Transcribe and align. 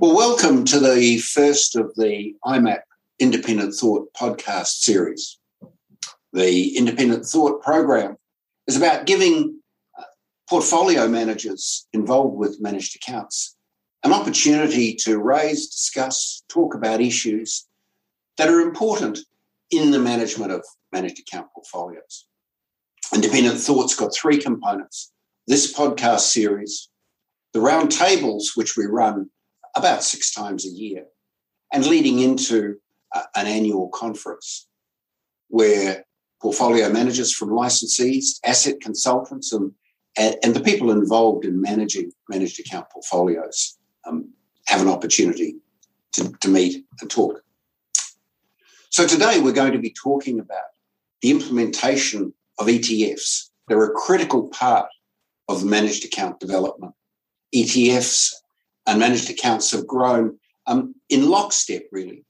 Well, 0.00 0.16
welcome 0.16 0.64
to 0.64 0.80
the 0.80 1.18
first 1.18 1.76
of 1.76 1.94
the 1.94 2.34
IMAP 2.46 2.80
Independent 3.18 3.74
Thought 3.74 4.10
podcast 4.14 4.80
series. 4.80 5.38
The 6.32 6.74
Independent 6.74 7.26
Thought 7.26 7.62
program 7.62 8.16
is 8.66 8.78
about 8.78 9.04
giving 9.04 9.60
uh, 9.98 10.04
portfolio 10.48 11.06
managers 11.06 11.86
involved 11.92 12.38
with 12.38 12.62
managed 12.62 12.96
accounts 12.96 13.58
an 14.02 14.14
opportunity 14.14 14.94
to 15.02 15.18
raise, 15.18 15.68
discuss, 15.68 16.44
talk 16.48 16.74
about 16.74 17.02
issues 17.02 17.68
that 18.38 18.48
are 18.48 18.60
important 18.60 19.18
in 19.70 19.90
the 19.90 19.98
management 19.98 20.50
of 20.50 20.64
managed 20.92 21.20
account 21.20 21.48
portfolios. 21.54 22.26
Independent 23.14 23.58
Thought's 23.58 23.94
got 23.94 24.14
three 24.14 24.38
components 24.38 25.12
this 25.46 25.70
podcast 25.70 26.20
series, 26.20 26.88
the 27.52 27.60
roundtables, 27.60 28.56
which 28.56 28.78
we 28.78 28.86
run 28.86 29.28
about 29.76 30.02
six 30.02 30.32
times 30.32 30.64
a 30.64 30.70
year, 30.70 31.04
and 31.72 31.86
leading 31.86 32.18
into 32.20 32.76
uh, 33.14 33.22
an 33.36 33.46
annual 33.46 33.88
conference 33.88 34.68
where 35.48 36.04
portfolio 36.40 36.88
managers 36.88 37.32
from 37.32 37.50
licensees, 37.50 38.38
asset 38.44 38.80
consultants, 38.80 39.52
and, 39.52 39.72
and 40.16 40.54
the 40.54 40.60
people 40.60 40.90
involved 40.90 41.44
in 41.44 41.60
managing 41.60 42.10
managed 42.28 42.58
account 42.60 42.88
portfolios 42.90 43.78
um, 44.06 44.32
have 44.66 44.80
an 44.80 44.88
opportunity 44.88 45.56
to, 46.12 46.32
to 46.40 46.48
meet 46.48 46.84
and 47.00 47.10
talk. 47.10 47.42
So 48.90 49.06
today 49.06 49.40
we're 49.40 49.52
going 49.52 49.72
to 49.72 49.78
be 49.78 49.94
talking 50.02 50.40
about 50.40 50.70
the 51.22 51.30
implementation 51.30 52.32
of 52.58 52.66
ETFs. 52.66 53.50
They're 53.68 53.84
a 53.84 53.92
critical 53.92 54.48
part 54.48 54.88
of 55.48 55.64
managed 55.64 56.04
account 56.04 56.40
development. 56.40 56.94
ETFs 57.54 58.32
and 58.86 58.98
managed 58.98 59.30
accounts 59.30 59.70
have 59.72 59.86
grown 59.86 60.38
um, 60.66 60.94
in 61.08 61.28
lockstep, 61.28 61.82
really. 61.92 62.24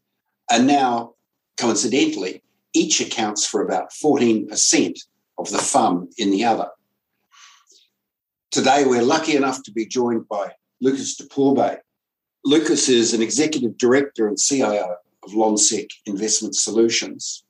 And 0.51 0.67
now, 0.67 1.15
coincidentally, 1.57 2.43
each 2.73 3.01
accounts 3.01 3.47
for 3.47 3.63
about 3.63 3.91
14% 3.91 4.99
of 5.39 5.51
the 5.51 5.59
FUM 5.59 6.09
in 6.19 6.31
the 6.31 6.45
other. 6.45 6.69
Today, 8.51 8.85
we're 8.85 9.03
lucky 9.03 9.37
enough 9.37 9.63
to 9.65 9.73
be 9.73 9.87
joined 9.87 10.29
by 10.29 10.53
Lukasz 10.83 11.17
de 11.17 11.25
Pourbaix. 11.25 11.79
Lukasz 12.47 12.89
is 12.89 13.13
an 13.13 13.23
executive 13.23 13.77
director 13.77 14.27
and 14.27 14.39
CIO 14.39 14.97
of 15.23 15.33
Lonsec 15.33 15.89
Investment 16.07 16.55
Solutions, 16.55 17.45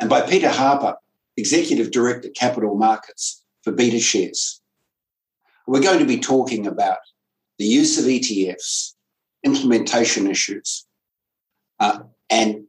and 0.00 0.10
by 0.10 0.22
Peter 0.22 0.48
Harper, 0.48 0.96
executive 1.36 1.90
director 1.90 2.28
capital 2.30 2.74
markets 2.76 3.44
for 3.62 3.72
BetaShares. 3.72 4.60
We're 5.66 5.82
going 5.82 5.98
to 5.98 6.06
be 6.06 6.18
talking 6.18 6.66
about 6.66 6.98
the 7.58 7.64
use 7.64 7.98
of 7.98 8.04
ETFs, 8.04 8.94
implementation 9.44 10.26
issues, 10.26 10.86
uh, 11.80 12.00
and 12.30 12.64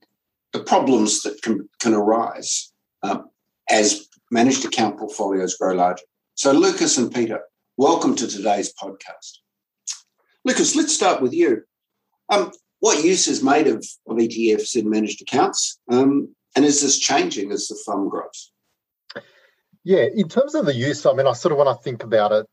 the 0.54 0.64
problems 0.64 1.24
that 1.24 1.42
can, 1.42 1.68
can 1.80 1.94
arise 1.94 2.72
um, 3.04 3.30
as 3.70 4.08
managed 4.32 4.66
account 4.66 4.98
portfolios 4.98 5.58
grow 5.58 5.74
larger. 5.74 6.04
So, 6.36 6.54
Lukasz 6.54 6.98
and 6.98 7.14
Peter, 7.14 7.42
welcome 7.78 8.16
to 8.16 8.28
today's 8.28 8.74
podcast. 8.74 9.40
Lukasz, 10.48 10.76
let's 10.76 10.94
start 10.94 11.22
with 11.22 11.34
you. 11.34 11.64
Um, 12.30 12.52
what 12.80 13.04
use 13.04 13.28
is 13.28 13.44
made 13.44 13.68
of, 13.68 13.86
of 14.08 14.18
ETFs 14.18 14.76
in 14.76 14.90
managed 14.90 15.22
accounts? 15.22 15.80
Um, 15.90 16.36
and 16.56 16.66
is 16.66 16.82
this 16.82 17.00
changing 17.00 17.52
as 17.52 17.68
the 17.68 17.78
FUM 17.88 18.10
grows? 18.10 18.52
Yeah, 19.84 20.06
in 20.16 20.28
terms 20.28 20.56
of 20.56 20.66
the 20.66 20.74
use, 20.74 21.06
I 21.06 21.14
mean, 21.14 21.28
I 21.28 21.34
sort 21.34 21.52
of 21.52 21.58
when 21.58 21.68
I 21.68 21.74
think 21.74 22.04
about 22.04 22.32
it, 22.32 22.48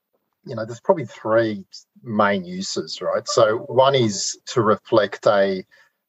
you 0.45 0.55
know, 0.55 0.65
there's 0.65 0.81
probably 0.81 1.07
three 1.07 1.65
main 2.03 2.45
uses, 2.45 3.01
right? 3.01 3.27
So 3.29 3.59
one 3.59 3.95
is 3.95 4.39
to 4.47 4.61
reflect 4.61 5.27
a 5.27 5.65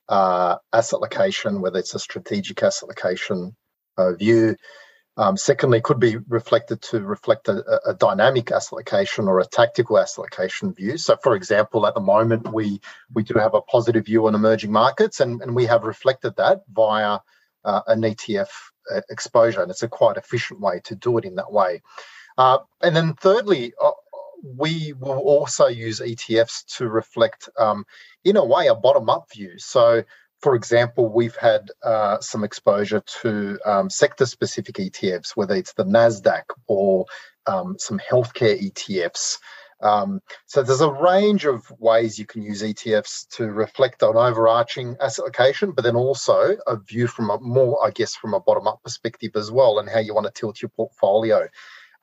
uh, 0.10 0.58
asset 0.72 0.98
allocation, 0.98 1.62
whether 1.62 1.80
it's 1.80 1.96
a 1.96 2.00
strategic 2.00 2.62
asset 2.62 2.88
allocation 2.88 3.56
uh, 3.98 4.14
view. 4.14 4.56
Um, 5.16 5.38
secondly, 5.38 5.80
could 5.80 6.00
be 6.00 6.18
reflected 6.28 6.82
to 6.84 7.02
reflect 7.02 7.48
a, 7.48 7.64
a, 7.88 7.94
dynamic 7.94 8.52
asset 8.52 8.74
allocation 8.74 9.28
or 9.28 9.40
a 9.40 9.46
tactical 9.46 10.00
asset 10.00 10.24
allocation 10.24 10.74
view. 10.74 10.98
So, 10.98 11.16
for 11.22 11.36
example, 11.36 11.86
at 11.86 11.94
the 11.94 12.02
moment 12.02 12.52
we 12.52 12.82
we 13.14 13.22
do 13.22 13.36
have 13.36 13.54
a 13.54 13.62
positive 13.62 14.08
view 14.08 14.26
on 14.26 14.34
emerging 14.34 14.72
markets, 14.72 15.20
and, 15.20 15.40
and 15.44 15.56
we 15.56 15.66
have 15.68 15.84
reflected 15.84 16.36
that 16.38 16.62
via 16.72 17.20
uh, 17.64 17.82
an 17.86 18.02
ETF 18.02 18.50
uh, 18.92 19.02
exposure, 19.12 19.62
and 19.62 19.70
it's 19.70 19.84
a 19.84 19.88
quite 19.88 20.18
efficient 20.18 20.60
way 20.60 20.82
to 20.86 20.96
do 20.96 21.20
it 21.20 21.26
in 21.26 21.36
that 21.36 21.52
way. 21.52 21.84
Uh, 22.36 22.58
and 22.82 22.96
then, 22.96 23.14
thirdly, 23.14 23.72
we 24.44 24.94
will 25.00 25.20
also 25.20 25.68
use 25.68 26.02
ETFs 26.02 26.66
to 26.78 26.90
reflect, 26.90 27.50
um, 27.58 27.86
in 28.24 28.36
a 28.36 28.46
way, 28.46 28.68
a 28.68 28.76
bottom 28.76 29.10
up 29.10 29.32
view. 29.34 29.58
So, 29.58 30.04
for 30.42 30.56
example, 30.56 31.08
we've 31.08 31.38
had 31.38 31.72
uh, 31.82 32.20
some 32.20 32.44
exposure 32.44 33.02
to 33.22 33.58
um, 33.66 33.90
sector 33.90 34.26
specific 34.26 34.76
ETFs, 34.76 35.32
whether 35.36 35.56
it's 35.56 35.74
the 35.74 35.86
NASDAQ 35.86 36.44
or 36.68 37.06
um, 37.48 37.78
some 37.80 38.00
healthcare 38.00 38.62
ETFs. 38.62 39.38
Um, 39.82 40.22
so 40.46 40.64
there's 40.64 40.82
a 40.82 40.92
range 40.92 41.46
of 41.46 41.70
ways 41.80 42.18
you 42.18 42.26
can 42.26 42.42
use 42.42 42.64
ETFs 42.64 43.28
to 43.36 43.52
reflect 43.52 44.02
on 44.02 44.16
overarching 44.16 44.96
asset 45.00 45.24
allocation, 45.24 45.72
but 45.72 45.84
then 45.84 45.96
also 45.96 46.56
a 46.68 46.78
view 46.78 47.08
from 47.08 47.30
a 47.30 47.40
more, 47.40 47.86
I 47.86 47.92
guess, 47.92 48.16
from 48.16 48.34
a 48.34 48.40
bottom 48.40 48.68
up 48.68 48.82
perspective 48.84 49.32
as 49.36 49.52
well, 49.52 49.80
and 49.80 49.90
how 49.90 50.00
you 50.00 50.14
want 50.14 50.26
to 50.26 50.32
tilt 50.32 50.62
your 50.62 50.70
portfolio. 50.70 51.48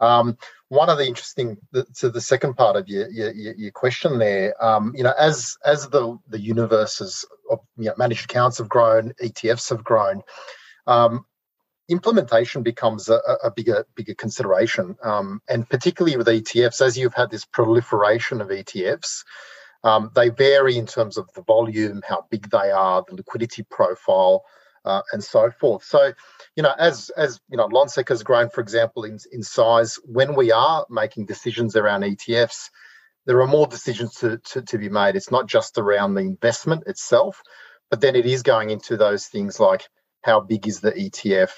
Um, 0.01 0.37
one 0.69 0.89
of 0.89 0.99
the 0.99 1.07
interesting 1.07 1.59
to 1.97 2.11
the 2.11 2.21
second 2.21 2.55
part 2.55 2.77
of 2.77 2.89
your 2.89 3.09
your, 3.11 3.33
your 3.33 3.73
question 3.73 4.19
there, 4.19 4.55
um, 4.65 4.93
you 4.97 5.03
know, 5.03 5.15
as 5.19 5.57
as 5.65 5.89
the 5.89 6.19
the 6.29 6.41
universes 6.41 7.25
of 7.51 7.61
you 7.77 7.87
know, 7.87 7.95
managed 7.99 8.25
accounts 8.25 8.59
have 8.59 8.69
grown, 8.69 9.13
ETFs 9.23 9.71
have 9.71 9.85
grown. 9.85 10.23
Um, 10.87 11.25
implementation 11.89 12.63
becomes 12.63 13.09
a, 13.09 13.21
a, 13.43 13.51
bigger 13.51 13.85
bigger 13.97 14.15
consideration, 14.15 14.97
um, 15.03 15.43
and 15.49 15.69
particularly 15.69 16.17
with 16.17 16.29
ETFs, 16.29 16.81
as 16.81 16.97
you've 16.97 17.15
had 17.15 17.31
this 17.31 17.45
proliferation 17.45 18.41
of 18.41 18.49
ETFs, 18.49 19.25
um, 19.83 20.11
they 20.15 20.29
vary 20.29 20.77
in 20.77 20.87
terms 20.87 21.17
of 21.17 21.29
the 21.35 21.43
volume, 21.43 22.01
how 22.09 22.25
big 22.31 22.49
they 22.51 22.71
are, 22.71 23.05
the 23.09 23.17
liquidity 23.17 23.65
profile, 23.71 24.45
uh, 24.85 25.03
and 25.13 25.23
so 25.23 25.51
forth. 25.51 25.85
So, 25.85 26.13
you 26.57 26.63
know, 26.63 26.75
as 26.79 27.11
as 27.17 27.41
you 27.49 27.57
know, 27.57 27.69
Lonsec 27.69 28.09
has 28.09 28.23
grown, 28.23 28.51
for 28.51 28.61
example, 28.61 29.05
in 29.05 29.19
in 29.33 29.43
size. 29.43 29.99
When 30.05 30.35
we 30.35 30.53
are 30.53 30.87
making 30.89 31.27
decisions 31.27 31.77
around 31.77 32.03
ETFs, 32.03 32.71
there 33.27 33.41
are 33.41 33.47
more 33.47 33.67
decisions 33.67 34.15
to, 34.17 34.39
to, 34.39 34.63
to 34.63 34.79
be 34.79 34.89
made. 34.89 35.17
It's 35.17 35.31
not 35.31 35.47
just 35.47 35.79
around 35.79 36.15
the 36.15 36.23
investment 36.23 36.85
itself, 36.87 37.43
but 37.91 38.01
then 38.01 38.17
it 38.17 38.27
is 38.27 38.43
going 38.43 38.71
into 38.71 38.97
those 38.97 39.27
things 39.27 39.61
like 39.61 39.89
how 40.23 40.41
big 40.41 40.67
is 40.67 40.81
the 40.81 40.93
ETF, 40.93 41.51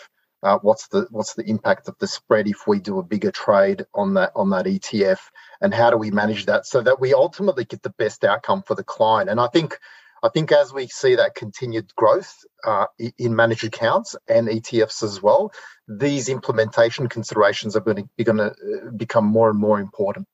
uh, 0.43 0.59
what's 0.63 0.89
the 0.89 1.07
what's 1.11 1.35
the 1.35 1.45
impact 1.45 1.89
of 1.89 1.97
the 1.99 2.07
spread 2.07 2.49
if 2.49 2.67
we 2.67 2.81
do 2.81 2.99
a 2.99 3.03
bigger 3.03 3.31
trade 3.31 3.87
on 3.95 4.15
that 4.15 4.33
on 4.35 4.51
that 4.51 4.67
ETF, 4.67 5.21
and 5.61 5.73
how 5.73 5.91
do 5.91 5.97
we 5.97 6.11
manage 6.11 6.47
that 6.47 6.67
so 6.67 6.83
that 6.83 7.01
we 7.01 7.15
ultimately 7.15 7.65
get 7.65 7.83
the 7.83 7.91
best 7.91 8.25
outcome 8.25 8.63
for 8.63 8.75
the 8.75 8.85
client. 8.85 9.31
And 9.31 9.41
I 9.41 9.47
think 9.49 9.79
I 10.23 10.29
think 10.29 10.53
as 10.53 10.73
we 10.73 10.87
see 10.87 11.17
that 11.17 11.35
continued 11.35 11.93
growth 11.97 12.45
uh, 12.65 12.87
in 13.19 13.35
managed 13.35 13.65
accounts 13.65 14.15
and 14.29 14.49
ETFs 14.49 15.03
as 15.03 15.21
well, 15.21 15.53
these 15.89 16.29
implementation 16.29 17.09
considerations 17.09 17.75
are 17.75 17.81
going 17.81 18.09
to 18.17 18.25
going 18.25 18.39
to 18.39 18.51
uh, 18.51 18.91
become 18.97 19.25
more 19.25 19.51
and 19.51 19.59
more 19.59 19.81
important. 19.81 20.29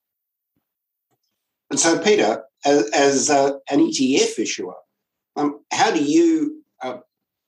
And 1.70 1.80
so, 1.80 1.98
Peter, 1.98 2.44
as, 2.64 2.90
as 2.90 3.30
uh, 3.30 3.52
an 3.70 3.80
ETF 3.80 4.38
issuer, 4.38 4.74
um, 5.36 5.60
how 5.72 5.90
do 5.90 6.02
you 6.02 6.62
uh, 6.82 6.98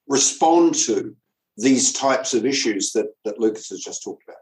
respond 0.08 0.74
to 0.86 1.14
these 1.56 1.92
types 1.92 2.32
of 2.32 2.46
issues 2.46 2.92
that, 2.92 3.06
that 3.24 3.38
Lukasz 3.38 3.70
has 3.70 3.80
just 3.80 4.02
talked 4.02 4.22
about? 4.26 4.38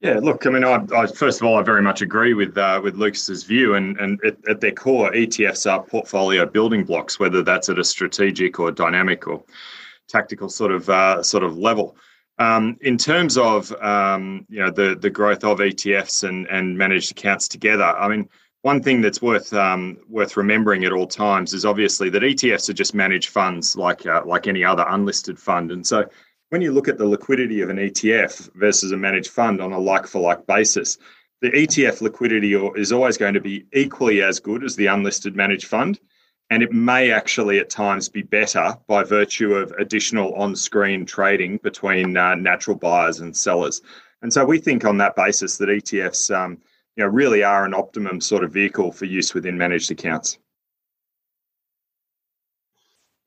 Yeah, 0.00 0.18
look, 0.18 0.46
I 0.46 0.50
mean, 0.50 0.64
I, 0.64 0.82
I, 0.94 1.06
first 1.06 1.42
of 1.42 1.46
all, 1.46 1.58
I 1.58 1.62
very 1.62 1.82
much 1.82 2.00
agree 2.00 2.32
with 2.32 2.56
uh, 2.56 2.80
with 2.82 2.96
Lukasz's 2.96 3.44
view, 3.44 3.74
and 3.74 3.98
and 3.98 4.18
at, 4.24 4.36
at, 4.48 4.60
their 4.60 4.72
core, 4.72 5.12
ETFs 5.12 5.70
are 5.70 5.82
portfolio 5.82 6.46
building 6.46 6.84
blocks, 6.84 7.20
whether 7.20 7.42
that's 7.42 7.68
at 7.68 7.78
a 7.78 7.84
strategic 7.84 8.58
or 8.58 8.72
dynamic 8.72 9.28
or 9.28 9.44
tactical 10.08 10.48
sort 10.48 10.72
of 10.72 10.88
uh, 10.88 11.22
sort 11.22 11.44
of 11.44 11.58
level. 11.58 11.96
Um, 12.38 12.78
in 12.80 12.96
terms 12.96 13.36
of 13.36 13.70
um, 13.82 14.46
you 14.48 14.60
know 14.60 14.70
the 14.70 14.96
the 14.98 15.10
growth 15.10 15.44
of 15.44 15.58
ETFs 15.58 16.26
and 16.26 16.46
and 16.46 16.78
managed 16.78 17.10
accounts 17.10 17.46
together, 17.46 17.84
I 17.84 18.08
mean, 18.08 18.26
one 18.62 18.82
thing 18.82 19.02
that's 19.02 19.20
worth 19.20 19.52
um, 19.52 19.98
worth 20.08 20.38
remembering 20.38 20.86
at 20.86 20.92
all 20.92 21.06
times 21.06 21.52
is 21.52 21.66
obviously 21.66 22.08
that 22.08 22.22
ETFs 22.22 22.70
are 22.70 22.74
just 22.74 22.94
managed 22.94 23.28
funds 23.28 23.76
like 23.76 24.06
uh, 24.06 24.22
like 24.24 24.46
any 24.46 24.64
other 24.64 24.86
unlisted 24.88 25.38
fund, 25.38 25.70
and 25.70 25.86
so 25.86 26.08
when 26.50 26.60
you 26.60 26.72
look 26.72 26.88
at 26.88 26.98
the 26.98 27.06
liquidity 27.06 27.60
of 27.60 27.70
an 27.70 27.78
ETF 27.78 28.50
versus 28.54 28.92
a 28.92 28.96
managed 28.96 29.30
fund 29.30 29.60
on 29.60 29.72
a 29.72 29.78
like 29.78 30.06
for 30.06 30.20
like 30.20 30.46
basis, 30.46 30.98
the 31.40 31.50
ETF 31.50 32.02
liquidity 32.02 32.54
is 32.54 32.92
always 32.92 33.16
going 33.16 33.34
to 33.34 33.40
be 33.40 33.64
equally 33.72 34.22
as 34.22 34.40
good 34.40 34.62
as 34.62 34.76
the 34.76 34.86
unlisted 34.86 35.34
managed 35.34 35.66
fund. 35.66 35.98
And 36.50 36.62
it 36.64 36.72
may 36.72 37.12
actually 37.12 37.60
at 37.60 37.70
times 37.70 38.08
be 38.08 38.22
better 38.22 38.76
by 38.88 39.04
virtue 39.04 39.54
of 39.54 39.70
additional 39.78 40.34
on 40.34 40.56
screen 40.56 41.06
trading 41.06 41.58
between 41.58 42.16
uh, 42.16 42.34
natural 42.34 42.76
buyers 42.76 43.20
and 43.20 43.34
sellers. 43.34 43.80
And 44.22 44.32
so 44.32 44.44
we 44.44 44.58
think 44.58 44.84
on 44.84 44.98
that 44.98 45.14
basis 45.14 45.56
that 45.58 45.68
ETFs 45.68 46.34
um, 46.36 46.58
you 46.96 47.04
know, 47.04 47.08
really 47.08 47.44
are 47.44 47.64
an 47.64 47.74
optimum 47.74 48.20
sort 48.20 48.42
of 48.42 48.52
vehicle 48.52 48.90
for 48.90 49.04
use 49.04 49.32
within 49.32 49.56
managed 49.56 49.92
accounts. 49.92 50.38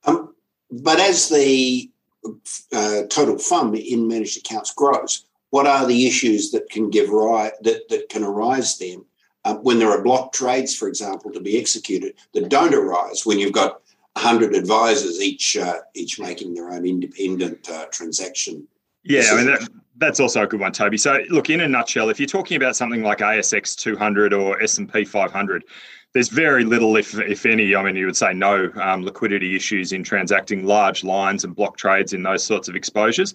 Um, 0.03 0.35
but 0.69 0.99
as 0.99 1.29
the 1.29 1.89
uh, 2.73 3.03
total 3.09 3.37
FUM 3.37 3.75
in 3.75 4.07
managed 4.07 4.37
accounts 4.37 4.73
grows, 4.73 5.25
what 5.49 5.67
are 5.67 5.85
the 5.85 6.07
issues 6.07 6.51
that 6.51 6.69
can 6.69 6.89
give 6.89 7.09
rise 7.09 7.51
that, 7.61 7.87
that 7.89 8.09
can 8.09 8.23
arise 8.23 8.77
then 8.77 9.05
uh, 9.45 9.55
when 9.55 9.79
there 9.79 9.89
are 9.89 10.01
block 10.01 10.33
trades, 10.33 10.75
for 10.75 10.87
example, 10.87 11.31
to 11.31 11.39
be 11.39 11.59
executed 11.59 12.15
that 12.33 12.49
don't 12.49 12.73
arise 12.73 13.25
when 13.25 13.39
you've 13.39 13.51
got 13.51 13.81
100 14.15 14.55
advisors 14.55 15.21
each 15.21 15.57
uh, 15.57 15.79
each 15.95 16.19
making 16.19 16.53
their 16.53 16.71
own 16.71 16.85
independent 16.85 17.69
uh, 17.69 17.85
transaction. 17.91 18.67
Yeah, 19.03 19.29
I 19.31 19.35
mean 19.35 19.47
that, 19.47 19.67
that's 19.97 20.19
also 20.19 20.43
a 20.43 20.47
good 20.47 20.59
one, 20.59 20.71
Toby. 20.71 20.97
So, 20.97 21.19
look, 21.29 21.49
in 21.49 21.61
a 21.61 21.67
nutshell, 21.67 22.09
if 22.09 22.19
you're 22.19 22.27
talking 22.27 22.57
about 22.57 22.75
something 22.75 23.03
like 23.03 23.19
ASX 23.19 23.75
200 23.75 24.33
or 24.33 24.61
S&P 24.61 25.03
500, 25.03 25.63
there's 26.13 26.29
very 26.29 26.63
little, 26.63 26.95
if 26.95 27.17
if 27.19 27.45
any, 27.45 27.75
I 27.75 27.83
mean, 27.83 27.95
you 27.95 28.05
would 28.05 28.15
say 28.15 28.33
no 28.33 28.71
um, 28.75 29.03
liquidity 29.03 29.55
issues 29.55 29.93
in 29.93 30.03
transacting 30.03 30.65
large 30.65 31.03
lines 31.03 31.43
and 31.43 31.55
block 31.55 31.75
trades 31.77 32.13
in 32.13 32.21
those 32.21 32.43
sorts 32.43 32.67
of 32.67 32.75
exposures. 32.75 33.33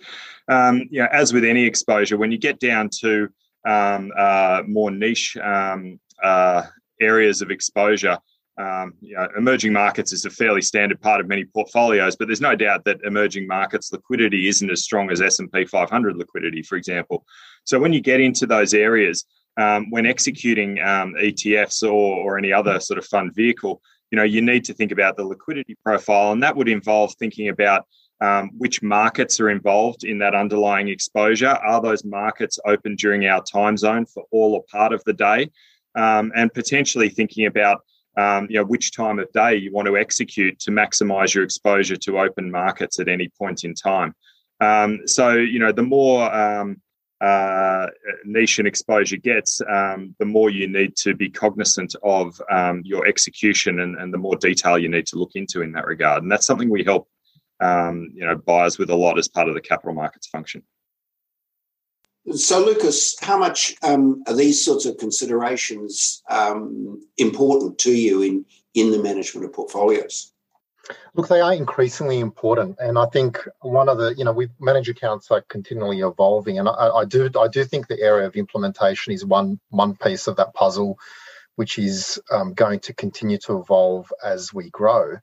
Um, 0.49 0.85
you 0.91 1.01
know, 1.01 1.09
as 1.13 1.33
with 1.33 1.45
any 1.45 1.65
exposure, 1.65 2.17
when 2.17 2.31
you 2.31 2.39
get 2.39 2.61
down 2.61 2.89
to 3.01 3.29
um, 3.67 4.13
uh, 4.17 4.63
more 4.67 4.93
niche 4.93 5.37
um, 5.39 5.99
uh, 6.23 6.63
areas 7.01 7.43
of 7.43 7.51
exposure, 7.51 8.19
um, 8.59 8.95
you 9.01 9.15
know, 9.15 9.29
emerging 9.37 9.73
markets 9.73 10.13
is 10.13 10.25
a 10.25 10.31
fairly 10.31 10.63
standard 10.63 11.01
part 11.01 11.21
of 11.21 11.29
many 11.29 11.45
portfolios, 11.45 12.17
but 12.17 12.27
there's 12.27 12.41
no 12.41 12.57
doubt 12.57 12.85
that 12.85 13.01
emerging 13.05 13.47
markets 13.47 13.93
liquidity 13.93 14.49
isn't 14.49 14.71
as 14.71 14.83
strong 14.83 15.11
as 15.11 15.21
S&P 15.21 15.65
500 15.65 16.17
liquidity, 16.17 16.63
for 16.63 16.77
example. 16.77 17.25
So 17.65 17.79
when 17.79 17.93
you 17.93 18.01
get 18.01 18.21
into 18.21 18.47
those 18.47 18.75
areas, 18.75 19.25
um, 19.59 19.91
when 19.91 20.07
executing 20.07 20.81
um, 20.81 21.15
ETFs 21.15 21.83
or, 21.83 21.89
or 21.91 22.39
any 22.39 22.53
other 22.53 22.79
sort 22.81 22.99
of 22.99 23.05
fund 23.05 23.35
vehicle, 23.35 23.83
you 24.11 24.17
know, 24.17 24.25
you 24.25 24.41
need 24.41 24.65
to 24.65 24.73
think 24.73 24.93
about 24.93 25.17
the 25.17 25.25
liquidity 25.25 25.77
profile, 25.85 26.33
and 26.33 26.43
that 26.43 26.57
would 26.57 26.69
involve 26.69 27.15
thinking 27.15 27.49
about 27.49 27.87
um, 28.21 28.51
which 28.57 28.83
markets 28.83 29.39
are 29.41 29.51
involved 29.51 30.05
in 30.05 30.19
that 30.19 30.35
underlying 30.35 30.89
exposure. 30.89 31.49
Are 31.49 31.83
those 31.83 32.05
markets 32.05 32.59
open 32.65 32.97
during 32.97 33.27
our 33.27 33.43
time 33.43 33.77
zone 33.77 34.07
for 34.07 34.25
all 34.31 34.55
or 34.55 34.65
part 34.71 34.93
of 34.93 35.03
the 35.05 35.13
day? 35.13 35.51
Um, 35.95 36.33
and 36.35 36.53
potentially 36.53 37.09
thinking 37.09 37.47
about 37.47 37.83
um, 38.17 38.47
you 38.51 38.57
know 38.57 38.65
which 38.65 38.93
time 38.93 39.19
of 39.19 39.31
day 39.33 39.57
you 39.57 39.73
want 39.73 39.87
to 39.87 39.97
execute 39.97 40.59
to 40.61 40.71
maximize 40.71 41.35
your 41.35 41.45
exposure 41.45 41.97
to 41.97 42.19
open 42.19 42.51
markets 42.51 42.99
at 42.99 43.09
any 43.09 43.29
point 43.39 43.65
in 43.65 43.75
time. 43.75 44.15
Um, 44.61 45.07
so 45.07 45.35
you 45.35 45.59
know 45.59 45.73
the 45.73 45.83
more 45.83 46.33
um, 46.35 46.81
uh, 47.21 47.87
niche 48.25 48.59
and 48.59 48.69
exposure 48.69 49.17
gets, 49.17 49.61
um, 49.69 50.15
the 50.19 50.25
more 50.25 50.51
you 50.51 50.69
need 50.69 50.95
to 50.97 51.15
be 51.15 51.29
cognizant 51.29 51.95
of 52.05 52.41
um, 52.51 52.83
your 52.85 53.07
execution 53.07 53.81
and, 53.81 53.97
and, 53.97 54.15
the 54.15 54.19
more 54.19 54.37
detail 54.37 54.79
you 54.79 54.89
need 54.89 55.07
to 55.07 55.19
look 55.19 55.33
into 55.35 55.63
in 55.63 55.73
that 55.73 55.87
regard. 55.87 56.23
And 56.23 56.31
that's 56.31 56.47
something 56.47 56.71
we 56.71 56.85
help 56.85 57.09
um, 57.61 58.11
you 58.15 58.25
know 58.25 58.37
buyers 58.37 58.79
with 58.79 58.91
a 58.91 58.95
lot 58.95 59.19
as 59.19 59.27
part 59.27 59.49
of 59.49 59.55
the 59.55 59.61
capital 59.61 59.95
markets 59.95 60.29
function. 60.29 60.63
So, 62.35 62.65
Lukasz, 62.65 63.15
how 63.23 63.39
much 63.39 63.75
um, 63.83 64.23
are 64.27 64.37
these 64.37 64.63
sorts 64.63 64.85
of 64.85 64.99
considerations 64.99 66.23
um, 66.29 67.01
important 67.17 67.79
to 67.79 67.93
you 67.93 68.21
in, 68.23 68.45
in 68.75 68.91
the 68.91 69.03
management 69.03 69.47
of 69.47 69.53
portfolios? 69.55 70.33
Look, 71.15 71.29
they 71.29 71.41
are 71.41 71.53
increasingly 71.53 72.21
important, 72.21 72.77
and 72.79 72.99
I 72.99 73.07
think 73.07 73.41
one 73.61 73.89
of 73.89 73.99
the, 73.99 74.15
you 74.15 74.25
know, 74.25 74.33
we 74.33 74.49
manage 74.61 74.89
accounts 74.89 75.31
are 75.31 75.43
continually 75.43 76.01
evolving, 76.01 76.59
and 76.59 76.69
I, 76.69 76.73
I 76.73 77.05
do, 77.05 77.29
I 77.39 77.49
do 77.49 77.65
think 77.65 77.87
the 77.87 78.01
area 78.01 78.27
of 78.27 78.37
implementation 78.37 79.13
is 79.13 79.25
one 79.25 79.61
one 79.71 79.97
piece 79.97 80.27
of 80.27 80.37
that 80.37 80.55
puzzle, 80.55 80.99
which 81.57 81.79
is 81.79 82.21
um, 82.31 82.55
going 82.55 82.81
to 82.81 82.95
continue 82.95 83.39
to 83.39 83.59
evolve 83.59 84.13
as 84.25 84.55
we 84.55 84.71
grow. 84.71 85.17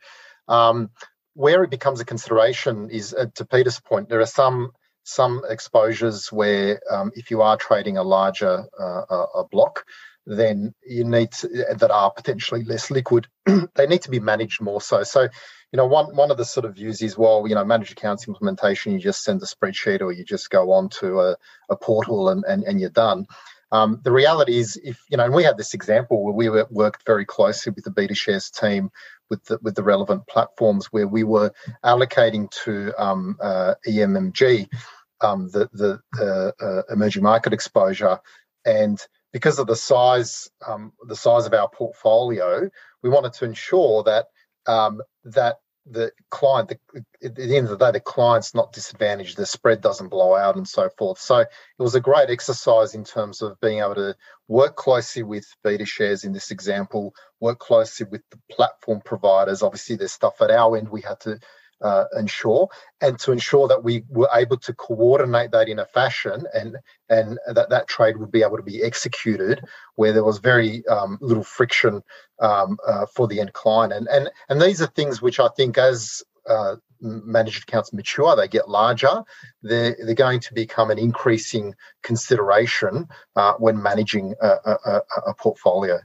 Um, 0.48 0.90
where 1.34 1.64
it 1.64 1.70
becomes 1.70 2.00
a 2.00 2.06
consideration 2.06 2.90
is, 2.90 3.14
uh, 3.14 3.26
to 3.36 3.46
Peter's 3.46 3.80
point, 3.80 4.10
there 4.10 4.22
are 4.22 4.26
some 4.26 4.72
some 5.04 5.44
exposures 5.48 6.32
where 6.32 6.82
um, 6.92 7.12
if 7.16 7.30
you 7.30 7.42
are 7.42 7.58
trading 7.58 7.98
a 7.98 8.04
larger 8.04 8.66
uh, 8.80 9.26
a 9.36 9.44
block, 9.52 9.86
then 10.26 10.74
you 10.86 11.04
need 11.04 11.32
to, 11.32 11.48
that 11.78 11.92
are 11.92 12.12
potentially 12.12 12.64
less 12.64 12.90
liquid. 12.90 13.28
they 13.76 13.88
need 13.88 14.02
to 14.02 14.10
be 14.10 14.20
managed 14.20 14.62
more 14.62 14.82
so. 14.82 15.04
So, 15.04 15.28
you 15.72 15.78
know, 15.78 15.86
one 15.86 16.16
one 16.16 16.32
of 16.32 16.38
the 16.38 16.46
sort 16.46 16.66
of 16.66 16.76
views 16.76 17.02
is, 17.02 17.18
well, 17.18 17.46
you 17.48 17.56
know, 17.56 17.66
managed 17.66 17.92
accounts 17.92 18.28
implementation, 18.28 18.94
you 18.94 19.00
just 19.00 19.24
send 19.24 19.42
a 19.42 19.46
spreadsheet 19.46 20.02
or 20.02 20.12
you 20.12 20.24
just 20.24 20.50
go 20.50 20.72
on 20.72 20.90
to 20.90 21.20
a, 21.20 21.38
a 21.70 21.76
portal 21.76 22.30
and, 22.30 22.44
and, 22.46 22.64
and 22.64 22.80
you're 22.80 22.90
done. 22.90 23.26
Um, 23.72 24.00
the 24.04 24.12
reality 24.12 24.58
is, 24.58 24.80
if 24.84 25.02
you 25.10 25.18
know, 25.18 25.26
and 25.26 25.34
we 25.34 25.44
had 25.44 25.58
this 25.58 25.74
example 25.74 26.24
where 26.24 26.34
we 26.34 26.50
worked 26.70 27.06
very 27.06 27.26
closely 27.26 27.74
with 27.76 27.84
the 27.84 27.92
BetaShares 27.92 28.52
team 28.52 28.92
with 29.30 29.44
the 29.46 29.60
with 29.62 29.76
the 29.76 29.84
relevant 29.84 30.28
platforms 30.28 30.88
where 30.88 31.08
we 31.08 31.24
were 31.24 31.52
allocating 31.84 32.50
to 32.64 32.94
um, 32.98 33.38
uh, 33.42 33.74
EMMG 33.88 34.70
um, 35.22 35.50
the 35.50 35.70
the 35.74 36.00
uh, 36.20 36.64
uh, 36.64 36.82
emerging 36.92 37.24
market 37.24 37.54
exposure, 37.54 38.20
and 38.66 39.02
because 39.34 39.60
of 39.60 39.68
the 39.68 39.76
size 39.76 40.50
um, 40.66 40.94
the 41.08 41.16
size 41.16 41.46
of 41.46 41.54
our 41.54 41.70
portfolio, 41.70 42.70
we 43.02 43.10
wanted 43.10 43.34
to 43.34 43.46
ensure 43.46 44.04
that 44.04 44.28
um, 44.68 45.02
that 45.26 45.58
the 45.86 46.12
client, 46.32 46.70
the, 46.70 47.06
at 47.24 47.36
the 47.36 47.56
end 47.56 47.68
of 47.68 47.78
the 47.78 47.86
day, 47.86 47.92
the 47.92 48.00
client's 48.00 48.56
not 48.56 48.74
disadvantaged, 48.74 49.38
the 49.38 49.46
spread 49.46 49.82
doesn't 49.82 50.10
blow 50.10 50.36
out, 50.36 50.56
and 50.56 50.68
so 50.68 50.90
forth. 50.98 51.20
So 51.20 51.40
it 51.40 51.48
was 51.78 51.96
a 51.96 52.00
great 52.00 52.30
exercise 52.30 52.96
in 52.96 53.04
terms 53.04 53.42
of 53.42 53.60
being 53.62 53.80
able 53.80 53.96
to 53.96 54.16
work 54.48 54.76
closely 54.76 55.24
with 55.24 55.46
BetaShares 55.64 56.26
in 56.26 56.34
this 56.34 56.50
example, 56.50 57.14
work 57.40 57.60
closely 57.60 58.08
with 58.10 58.24
the 58.32 58.40
platform 58.52 59.02
providers. 59.06 59.62
Obviously, 59.62 59.96
there's 59.96 60.12
stuff 60.12 60.42
at 60.42 60.52
our 60.52 60.76
end 60.76 60.90
we 60.90 61.02
had 61.02 61.20
to 61.22 61.40
uh, 61.82 62.06
ensure, 62.18 62.68
and 63.02 63.20
to 63.20 63.32
ensure 63.32 63.68
that 63.68 63.84
we 63.84 64.04
were 64.10 64.30
able 64.34 64.58
to 64.58 64.74
coordinate 64.74 65.52
that 65.52 65.70
in 65.70 65.80
a 65.80 65.86
fashion 65.86 66.46
and 66.54 66.78
and 67.10 67.40
that 67.54 67.70
that 67.70 67.88
trade 67.88 68.18
would 68.18 68.32
be 68.32 68.44
able 68.44 68.58
to 68.58 68.64
be 68.64 68.84
executed 68.84 69.64
where 69.96 70.14
there 70.14 70.24
was 70.24 70.40
very 70.40 70.86
um, 70.88 71.18
little 71.22 71.44
friction 71.44 72.02
um, 72.40 72.78
uh, 72.88 73.06
for 73.14 73.28
the 73.28 73.40
end 73.40 73.54
client. 73.54 73.94
And 73.94 74.08
and 74.08 74.30
and 74.50 74.62
these 74.62 74.82
are 74.82 74.88
things 74.88 75.22
which 75.22 75.40
I 75.40 75.50
think 75.50 75.78
as 75.78 76.24
uh, 76.50 76.76
managed 77.02 77.64
accounts 77.64 77.94
mature, 77.94 78.36
they 78.36 78.48
get 78.48 78.70
larger, 78.70 79.24
they're, 79.62 79.96
they're 80.04 80.16
going 80.16 80.40
to 80.40 80.54
become 80.54 80.92
an 80.92 80.98
increasing 80.98 81.74
consideration 82.04 83.08
uh, 83.36 83.54
when 83.54 83.82
managing 83.82 84.34
a, 84.42 84.48
a, 84.48 85.02
a 85.28 85.34
portfolio. 85.34 86.00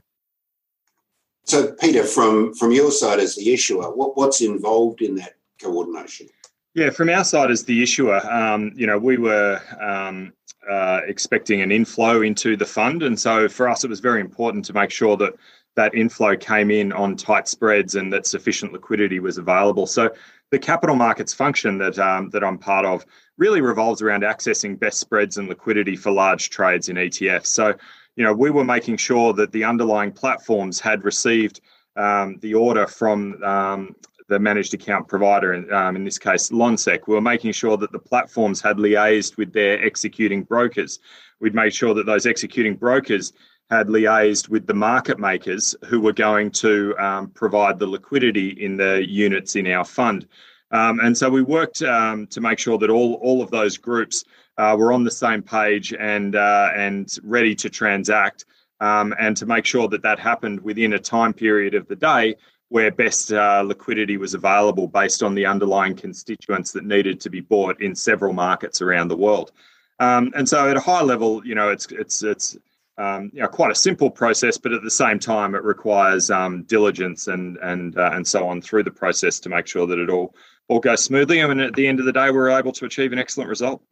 So, 1.43 1.73
Peter, 1.73 2.03
from 2.03 2.53
from 2.53 2.71
your 2.71 2.91
side 2.91 3.19
as 3.19 3.35
the 3.35 3.51
issuer, 3.51 3.93
what, 3.95 4.15
what's 4.15 4.41
involved 4.41 5.01
in 5.01 5.15
that 5.15 5.33
coordination? 5.61 6.27
Yeah, 6.73 6.89
from 6.89 7.09
our 7.09 7.23
side 7.23 7.51
as 7.51 7.63
the 7.63 7.83
issuer, 7.83 8.21
um, 8.31 8.71
you 8.75 8.87
know, 8.87 8.97
we 8.97 9.17
were 9.17 9.59
um, 9.81 10.31
uh, 10.69 11.01
expecting 11.05 11.61
an 11.61 11.71
inflow 11.71 12.21
into 12.21 12.55
the 12.55 12.65
fund, 12.65 13.03
and 13.03 13.19
so 13.19 13.49
for 13.49 13.67
us, 13.67 13.83
it 13.83 13.89
was 13.89 13.99
very 13.99 14.21
important 14.21 14.63
to 14.65 14.73
make 14.73 14.91
sure 14.91 15.17
that 15.17 15.33
that 15.75 15.95
inflow 15.95 16.35
came 16.35 16.69
in 16.71 16.91
on 16.91 17.15
tight 17.15 17.47
spreads 17.47 17.95
and 17.95 18.11
that 18.11 18.27
sufficient 18.27 18.73
liquidity 18.73 19.19
was 19.19 19.37
available. 19.37 19.87
So 19.87 20.11
the 20.49 20.59
capital 20.59 20.95
markets 20.95 21.33
function 21.33 21.77
that 21.77 21.97
um, 21.97 22.29
that 22.31 22.43
I'm 22.43 22.57
part 22.57 22.85
of 22.85 23.05
really 23.37 23.61
revolves 23.61 24.01
around 24.01 24.23
accessing 24.23 24.79
best 24.79 24.99
spreads 24.99 25.37
and 25.37 25.47
liquidity 25.47 25.95
for 25.95 26.11
large 26.11 26.49
trades 26.49 26.89
in 26.89 26.97
ETFs. 26.97 27.47
So 27.47 27.73
you 28.15 28.23
know, 28.23 28.33
we 28.33 28.49
were 28.49 28.65
making 28.65 28.97
sure 28.97 29.33
that 29.33 29.51
the 29.51 29.63
underlying 29.63 30.11
platforms 30.11 30.79
had 30.79 31.03
received 31.03 31.61
um, 31.95 32.37
the 32.41 32.53
order 32.53 32.87
from 32.87 33.41
um, 33.43 33.95
the 34.31 34.39
managed 34.39 34.73
account 34.73 35.09
provider, 35.09 35.51
um, 35.75 35.97
in 35.97 36.05
this 36.05 36.17
case 36.17 36.51
Lonsec, 36.51 37.01
we 37.05 37.15
were 37.15 37.21
making 37.21 37.51
sure 37.51 37.75
that 37.75 37.91
the 37.91 37.99
platforms 37.99 38.61
had 38.61 38.77
liaised 38.77 39.35
with 39.35 39.51
their 39.51 39.83
executing 39.83 40.41
brokers. 40.43 40.99
We'd 41.41 41.53
made 41.53 41.73
sure 41.73 41.93
that 41.93 42.05
those 42.05 42.25
executing 42.25 42.77
brokers 42.77 43.33
had 43.69 43.87
liaised 43.87 44.47
with 44.47 44.67
the 44.67 44.73
market 44.73 45.19
makers 45.19 45.75
who 45.85 45.99
were 45.99 46.13
going 46.13 46.49
to 46.51 46.95
um, 46.97 47.27
provide 47.31 47.77
the 47.77 47.87
liquidity 47.87 48.49
in 48.49 48.77
the 48.77 49.05
units 49.05 49.57
in 49.57 49.67
our 49.67 49.83
fund. 49.83 50.27
Um, 50.71 51.01
and 51.01 51.17
so 51.17 51.29
we 51.29 51.41
worked 51.41 51.81
um, 51.81 52.25
to 52.27 52.39
make 52.39 52.57
sure 52.57 52.77
that 52.77 52.89
all, 52.89 53.15
all 53.15 53.41
of 53.41 53.51
those 53.51 53.77
groups 53.77 54.23
uh, 54.57 54.77
were 54.79 54.93
on 54.93 55.03
the 55.03 55.11
same 55.11 55.41
page 55.41 55.93
and, 55.93 56.37
uh, 56.37 56.69
and 56.73 57.09
ready 57.21 57.53
to 57.55 57.69
transact. 57.69 58.45
Um, 58.79 59.13
and 59.19 59.37
to 59.37 59.45
make 59.45 59.65
sure 59.65 59.87
that 59.89 60.01
that 60.01 60.17
happened 60.17 60.59
within 60.61 60.93
a 60.93 60.99
time 60.99 61.33
period 61.33 61.75
of 61.75 61.87
the 61.87 61.95
day 61.95 62.35
where 62.71 62.89
best 62.89 63.33
uh, 63.33 63.61
liquidity 63.65 64.15
was 64.15 64.33
available 64.33 64.87
based 64.87 65.21
on 65.23 65.35
the 65.35 65.45
underlying 65.45 65.93
constituents 65.93 66.71
that 66.71 66.85
needed 66.85 67.19
to 67.19 67.29
be 67.29 67.41
bought 67.41 67.81
in 67.81 67.93
several 67.93 68.31
markets 68.31 68.81
around 68.81 69.09
the 69.09 69.17
world. 69.17 69.51
Um, 69.99 70.31
and 70.37 70.47
so, 70.47 70.69
at 70.69 70.77
a 70.77 70.79
high 70.79 71.01
level, 71.01 71.45
you 71.45 71.53
know, 71.53 71.67
it's 71.67 71.87
it's 71.91 72.23
it's 72.23 72.57
um, 72.97 73.29
you 73.33 73.41
know 73.41 73.49
quite 73.49 73.71
a 73.71 73.75
simple 73.75 74.09
process, 74.09 74.57
but 74.57 74.71
at 74.71 74.83
the 74.83 74.89
same 74.89 75.19
time, 75.19 75.53
it 75.53 75.63
requires 75.63 76.31
um, 76.31 76.63
diligence 76.63 77.27
and 77.27 77.57
and 77.57 77.97
uh, 77.97 78.11
and 78.13 78.25
so 78.25 78.47
on 78.47 78.61
through 78.61 78.83
the 78.83 78.91
process 78.91 79.37
to 79.41 79.49
make 79.49 79.67
sure 79.67 79.85
that 79.85 79.99
it 79.99 80.09
all 80.09 80.33
all 80.69 80.79
goes 80.79 81.03
smoothly. 81.03 81.41
I 81.41 81.43
and 81.43 81.57
mean, 81.57 81.67
at 81.67 81.75
the 81.75 81.85
end 81.85 81.99
of 81.99 82.05
the 82.05 82.13
day, 82.13 82.31
we're 82.31 82.57
able 82.57 82.71
to 82.71 82.85
achieve 82.85 83.11
an 83.11 83.19
excellent 83.19 83.49
result. 83.49 83.83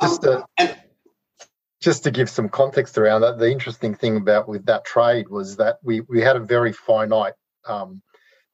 Just 0.00 0.22
to, 0.22 0.44
just 1.80 2.02
to 2.02 2.10
give 2.10 2.28
some 2.28 2.48
context 2.48 2.98
around 2.98 3.20
that, 3.20 3.38
the 3.38 3.52
interesting 3.52 3.94
thing 3.94 4.16
about 4.16 4.48
with 4.48 4.66
that 4.66 4.84
trade 4.84 5.28
was 5.28 5.58
that 5.58 5.78
we 5.84 6.00
we 6.00 6.20
had 6.20 6.34
a 6.34 6.40
very 6.40 6.72
finite 6.72 7.34
um, 7.66 8.02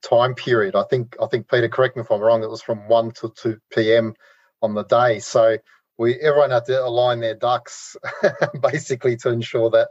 time 0.02 0.34
period. 0.34 0.74
I 0.74 0.84
think 0.84 1.16
I 1.20 1.26
think 1.26 1.48
Peter, 1.48 1.68
correct 1.68 1.96
me 1.96 2.02
if 2.02 2.10
I'm 2.10 2.20
wrong. 2.20 2.42
It 2.42 2.50
was 2.50 2.62
from 2.62 2.88
one 2.88 3.10
to 3.12 3.32
two 3.36 3.58
p.m. 3.72 4.14
on 4.62 4.74
the 4.74 4.84
day. 4.84 5.18
So 5.18 5.58
we 5.98 6.14
everyone 6.20 6.50
had 6.50 6.64
to 6.66 6.84
align 6.84 7.20
their 7.20 7.34
ducks 7.34 7.96
basically 8.60 9.16
to 9.18 9.30
ensure 9.30 9.70
that 9.70 9.88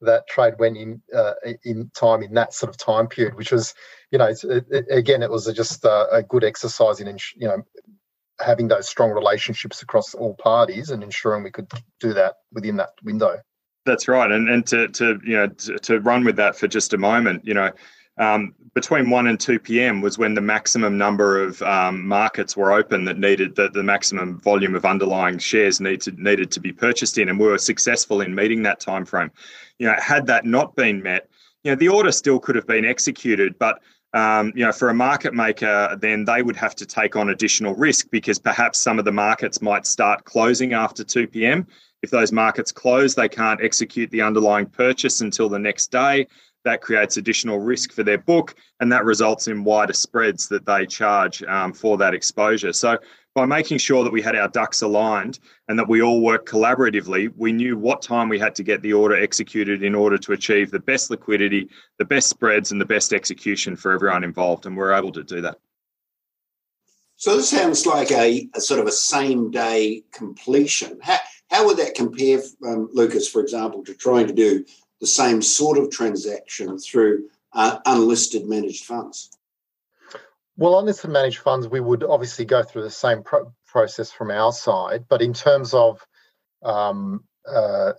that 0.00 0.28
trade 0.28 0.54
went 0.58 0.76
in 0.76 1.02
uh, 1.14 1.34
in 1.64 1.90
time 1.94 2.22
in 2.22 2.34
that 2.34 2.54
sort 2.54 2.70
of 2.70 2.76
time 2.76 3.08
period, 3.08 3.34
which 3.34 3.50
was, 3.50 3.74
you 4.10 4.18
know, 4.18 4.26
it, 4.28 4.66
it, 4.70 4.86
again, 4.90 5.22
it 5.22 5.30
was 5.30 5.52
just 5.52 5.84
a, 5.84 6.08
a, 6.12 6.22
good 6.22 6.44
exercise 6.44 7.00
in, 7.00 7.18
you 7.34 7.48
know, 7.48 7.62
having 8.40 8.68
those 8.68 8.88
strong 8.88 9.10
relationships 9.10 9.82
across 9.82 10.14
all 10.14 10.34
parties 10.34 10.90
and 10.90 11.02
ensuring 11.02 11.42
we 11.42 11.50
could 11.50 11.68
do 11.98 12.12
that 12.12 12.36
within 12.52 12.76
that 12.76 12.90
window. 13.02 13.38
That's 13.86 14.06
right, 14.06 14.30
and 14.30 14.48
and 14.48 14.66
to 14.66 14.88
to 14.88 15.18
you 15.24 15.36
know 15.36 15.48
to, 15.48 15.78
to 15.78 16.00
run 16.00 16.24
with 16.24 16.36
that 16.36 16.56
for 16.56 16.68
just 16.68 16.92
a 16.92 16.98
moment, 16.98 17.44
you 17.44 17.54
know, 17.54 17.72
um, 18.18 18.54
between 18.74 19.10
1 19.10 19.26
and 19.26 19.40
2 19.40 19.58
p.m. 19.58 20.00
was 20.00 20.18
when 20.18 20.34
the 20.34 20.40
maximum 20.40 20.96
number 20.96 21.42
of 21.42 21.60
um, 21.62 22.06
markets 22.06 22.56
were 22.56 22.72
open 22.72 23.04
that 23.04 23.18
needed 23.18 23.56
that 23.56 23.72
the 23.72 23.82
maximum 23.82 24.38
volume 24.40 24.74
of 24.74 24.84
underlying 24.84 25.38
shares 25.38 25.80
needed 25.80 26.18
needed 26.18 26.50
to 26.52 26.60
be 26.60 26.72
purchased 26.72 27.18
in, 27.18 27.28
and 27.28 27.38
we 27.38 27.46
were 27.46 27.58
successful 27.58 28.20
in 28.20 28.34
meeting 28.34 28.62
that 28.62 28.80
time 28.80 29.04
frame. 29.04 29.30
You 29.78 29.88
know, 29.88 29.94
had 29.98 30.26
that 30.26 30.44
not 30.44 30.76
been 30.76 31.02
met, 31.02 31.28
you 31.64 31.72
know, 31.72 31.76
the 31.76 31.88
order 31.88 32.12
still 32.12 32.38
could 32.38 32.56
have 32.56 32.66
been 32.66 32.84
executed, 32.84 33.58
but 33.58 33.80
um, 34.14 34.52
you 34.54 34.64
know, 34.64 34.72
for 34.72 34.88
a 34.88 34.94
market 34.94 35.34
maker, 35.34 35.96
then 36.00 36.24
they 36.24 36.42
would 36.42 36.56
have 36.56 36.74
to 36.76 36.86
take 36.86 37.14
on 37.16 37.28
additional 37.28 37.74
risk 37.74 38.10
because 38.10 38.38
perhaps 38.38 38.78
some 38.78 38.98
of 38.98 39.04
the 39.04 39.12
markets 39.12 39.60
might 39.60 39.86
start 39.86 40.24
closing 40.24 40.72
after 40.72 41.04
2 41.04 41.26
p.m. 41.26 41.66
If 42.02 42.10
those 42.10 42.32
markets 42.32 42.72
close, 42.72 43.14
they 43.14 43.28
can't 43.28 43.60
execute 43.62 44.10
the 44.10 44.22
underlying 44.22 44.66
purchase 44.66 45.20
until 45.20 45.48
the 45.48 45.58
next 45.58 45.90
day. 45.90 46.26
That 46.64 46.80
creates 46.80 47.16
additional 47.16 47.58
risk 47.58 47.92
for 47.92 48.02
their 48.02 48.18
book, 48.18 48.54
and 48.80 48.90
that 48.92 49.04
results 49.04 49.48
in 49.48 49.64
wider 49.64 49.92
spreads 49.92 50.48
that 50.48 50.66
they 50.66 50.86
charge 50.86 51.42
um, 51.44 51.72
for 51.72 51.96
that 51.98 52.14
exposure. 52.14 52.72
So, 52.72 52.98
by 53.34 53.46
making 53.46 53.78
sure 53.78 54.02
that 54.02 54.12
we 54.12 54.20
had 54.20 54.34
our 54.34 54.48
ducks 54.48 54.82
aligned 54.82 55.38
and 55.68 55.78
that 55.78 55.88
we 55.88 56.02
all 56.02 56.20
worked 56.20 56.48
collaboratively, 56.48 57.32
we 57.36 57.52
knew 57.52 57.78
what 57.78 58.02
time 58.02 58.28
we 58.28 58.38
had 58.38 58.54
to 58.56 58.64
get 58.64 58.82
the 58.82 58.92
order 58.92 59.14
executed 59.14 59.84
in 59.84 59.94
order 59.94 60.18
to 60.18 60.32
achieve 60.32 60.70
the 60.72 60.80
best 60.80 61.10
liquidity, 61.10 61.68
the 61.98 62.04
best 62.04 62.28
spreads, 62.28 62.72
and 62.72 62.80
the 62.80 62.84
best 62.84 63.12
execution 63.12 63.76
for 63.76 63.92
everyone 63.92 64.24
involved. 64.24 64.66
And 64.66 64.76
we're 64.76 64.92
able 64.92 65.12
to 65.12 65.22
do 65.22 65.40
that. 65.42 65.58
So 67.18 67.36
this 67.36 67.50
sounds 67.50 67.84
like 67.84 68.12
a, 68.12 68.48
a 68.54 68.60
sort 68.60 68.80
of 68.80 68.86
a 68.86 68.92
same 68.92 69.50
day 69.50 70.04
completion. 70.12 70.98
How, 71.02 71.18
how 71.50 71.66
would 71.66 71.76
that 71.78 71.94
compare, 71.96 72.38
um, 72.64 72.90
Lukasz, 72.94 73.28
for 73.28 73.40
example, 73.40 73.84
to 73.84 73.94
trying 73.94 74.28
to 74.28 74.32
do 74.32 74.64
the 75.00 75.06
same 75.06 75.42
sort 75.42 75.78
of 75.78 75.90
transaction 75.90 76.78
through 76.78 77.28
uh, 77.52 77.78
unlisted 77.86 78.46
managed 78.46 78.84
funds? 78.84 79.30
Well, 80.56 80.78
unlisted 80.78 81.10
managed 81.10 81.38
funds, 81.38 81.68
we 81.68 81.80
would 81.80 82.02
obviously 82.02 82.44
go 82.44 82.62
through 82.62 82.82
the 82.82 82.90
same 82.90 83.22
pro- 83.22 83.52
process 83.66 84.10
from 84.10 84.30
our 84.30 84.52
side, 84.52 85.04
but 85.08 85.22
in 85.22 85.32
terms 85.32 85.72
of 85.72 86.04
um, 86.64 87.24
uh, 87.46 87.92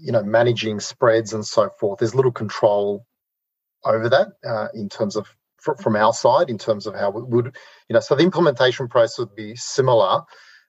you 0.00 0.12
know 0.12 0.22
managing 0.22 0.78
spreads 0.78 1.32
and 1.32 1.44
so 1.44 1.70
forth, 1.70 1.98
there's 1.98 2.14
little 2.14 2.32
control 2.32 3.06
over 3.84 4.08
that 4.08 4.28
uh, 4.46 4.68
in 4.74 4.88
terms 4.88 5.16
of 5.16 5.26
fr- 5.56 5.74
from 5.80 5.96
our 5.96 6.12
side 6.12 6.50
in 6.50 6.58
terms 6.58 6.86
of 6.86 6.94
how 6.94 7.10
we 7.10 7.22
would 7.22 7.56
you 7.88 7.94
know 7.94 8.00
so 8.00 8.14
the 8.14 8.22
implementation 8.22 8.88
process 8.88 9.18
would 9.18 9.34
be 9.34 9.56
similar. 9.56 10.22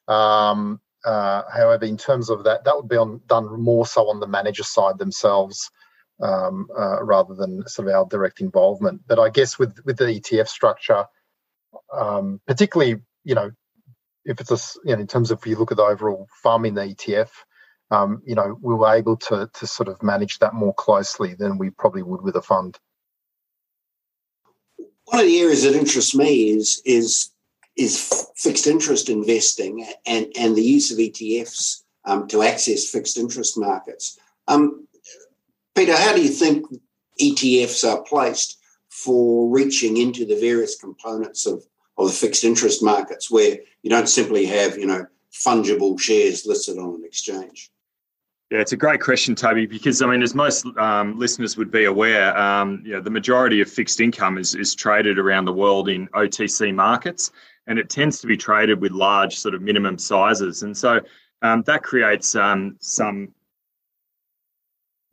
Um, 0.08 0.80
uh, 1.06 1.44
however, 1.52 1.86
in 1.86 1.98
terms 1.98 2.30
of 2.30 2.44
that, 2.46 2.64
that 2.64 2.76
would 2.76 2.88
be 2.88 2.98
on, 2.98 3.22
done 3.28 3.60
more 3.60 3.86
so 3.86 4.10
on 4.10 4.20
the 4.20 4.28
manager 4.28 4.64
side 4.64 4.98
themselves 4.98 5.70
um, 6.22 6.68
uh, 6.78 7.04
rather 7.04 7.34
than 7.34 7.68
sort 7.68 7.88
of 7.88 7.94
our 7.94 8.06
direct 8.06 8.40
involvement. 8.40 9.02
But 9.08 9.20
I 9.20 9.30
guess 9.30 9.60
with 9.60 9.78
with 9.86 9.98
the 9.98 10.06
ETF 10.06 10.48
structure, 10.48 11.06
um, 11.94 12.40
particularly 12.48 13.02
you 13.24 13.36
know 13.36 13.52
if 14.26 14.40
it's 14.40 14.52
a 14.52 14.80
you 14.88 14.96
know 14.96 15.02
in 15.02 15.08
terms 15.08 15.32
of 15.32 15.40
if 15.40 15.48
you 15.48 15.58
look 15.58 15.72
at 15.72 15.78
the 15.78 15.84
overall 15.84 16.28
FUM 16.44 16.68
in 16.68 16.76
the 16.76 16.84
ETF, 16.84 17.30
um, 17.92 18.22
you 18.26 18.36
know 18.36 18.58
we 18.62 18.74
were 18.74 18.96
able 18.96 19.18
to 19.18 19.50
to 19.54 19.68
sort 19.68 19.90
of 19.90 20.02
manage 20.02 20.40
that 20.40 20.54
more 20.54 20.74
closely 20.74 21.34
than 21.34 21.58
we 21.58 21.70
probably 21.70 22.04
would 22.04 22.22
with 22.22 22.36
a 22.36 22.42
fund. 22.42 22.78
One 25.06 25.20
of 25.20 25.26
the 25.26 25.40
areas 25.42 25.64
that 25.64 25.76
interests 25.76 26.16
me 26.16 26.52
is 26.52 26.82
is 26.86 27.33
is 27.78 28.32
fixed 28.36 28.68
interest 28.68 29.10
investing 29.10 29.86
and, 30.06 30.32
and 30.38 30.56
the 30.56 30.64
use 30.64 30.92
of 30.92 30.98
ETFs 30.98 31.84
um, 32.06 32.28
to 32.28 32.44
access 32.44 32.90
fixed 32.90 33.18
interest 33.18 33.58
markets. 33.58 34.20
Um, 34.48 34.88
Peter, 35.76 35.96
how 35.96 36.14
do 36.14 36.22
you 36.22 36.30
think 36.30 36.66
ETFs 37.20 37.88
are 37.88 38.04
placed 38.04 38.60
for 38.90 39.50
reaching 39.50 39.98
into 39.98 40.26
the 40.26 40.40
various 40.40 40.76
components 40.76 41.46
of, 41.46 41.64
of 41.98 42.08
the 42.08 42.14
fixed 42.14 42.44
interest 42.44 42.84
markets 42.84 43.32
where 43.32 43.58
you 43.82 43.90
don't 43.90 44.10
simply 44.10 44.46
have, 44.46 44.78
you 44.78 44.86
know, 44.86 45.06
fungible 45.34 46.00
shares 46.00 46.46
listed 46.46 46.78
on 46.78 46.96
an 46.96 47.04
exchange? 47.04 47.72
Yeah, 48.54 48.60
it's 48.60 48.72
a 48.72 48.78
great 48.78 49.02
question, 49.02 49.34
Toby, 49.34 49.66
because 49.66 50.04
I 50.04 50.06
mean, 50.06 50.22
as 50.22 50.36
most 50.36 50.68
um, 50.78 51.18
listeners 51.18 51.58
would 51.58 51.72
be 51.72 51.86
aware, 51.86 52.38
um, 52.38 52.84
you 52.86 52.92
know, 52.92 53.02
the 53.02 53.10
majority 53.10 53.62
of 53.62 53.68
fixed 53.68 54.00
income 54.00 54.38
is, 54.38 54.54
is 54.54 54.76
traded 54.76 55.18
around 55.18 55.46
the 55.46 55.52
world 55.52 55.90
in 55.90 56.08
OTC 56.10 56.72
markets 56.72 57.32
and 57.66 57.80
it 57.80 57.90
tends 57.90 58.20
to 58.20 58.28
be 58.28 58.38
traded 58.38 58.80
with 58.80 58.92
large 58.92 59.40
sort 59.40 59.56
of 59.56 59.64
minimum 59.64 59.98
sizes. 59.98 60.62
And 60.62 60.78
so 60.78 61.02
um, 61.42 61.64
that 61.64 61.82
creates 61.82 62.36
um, 62.36 62.78
some. 62.80 63.30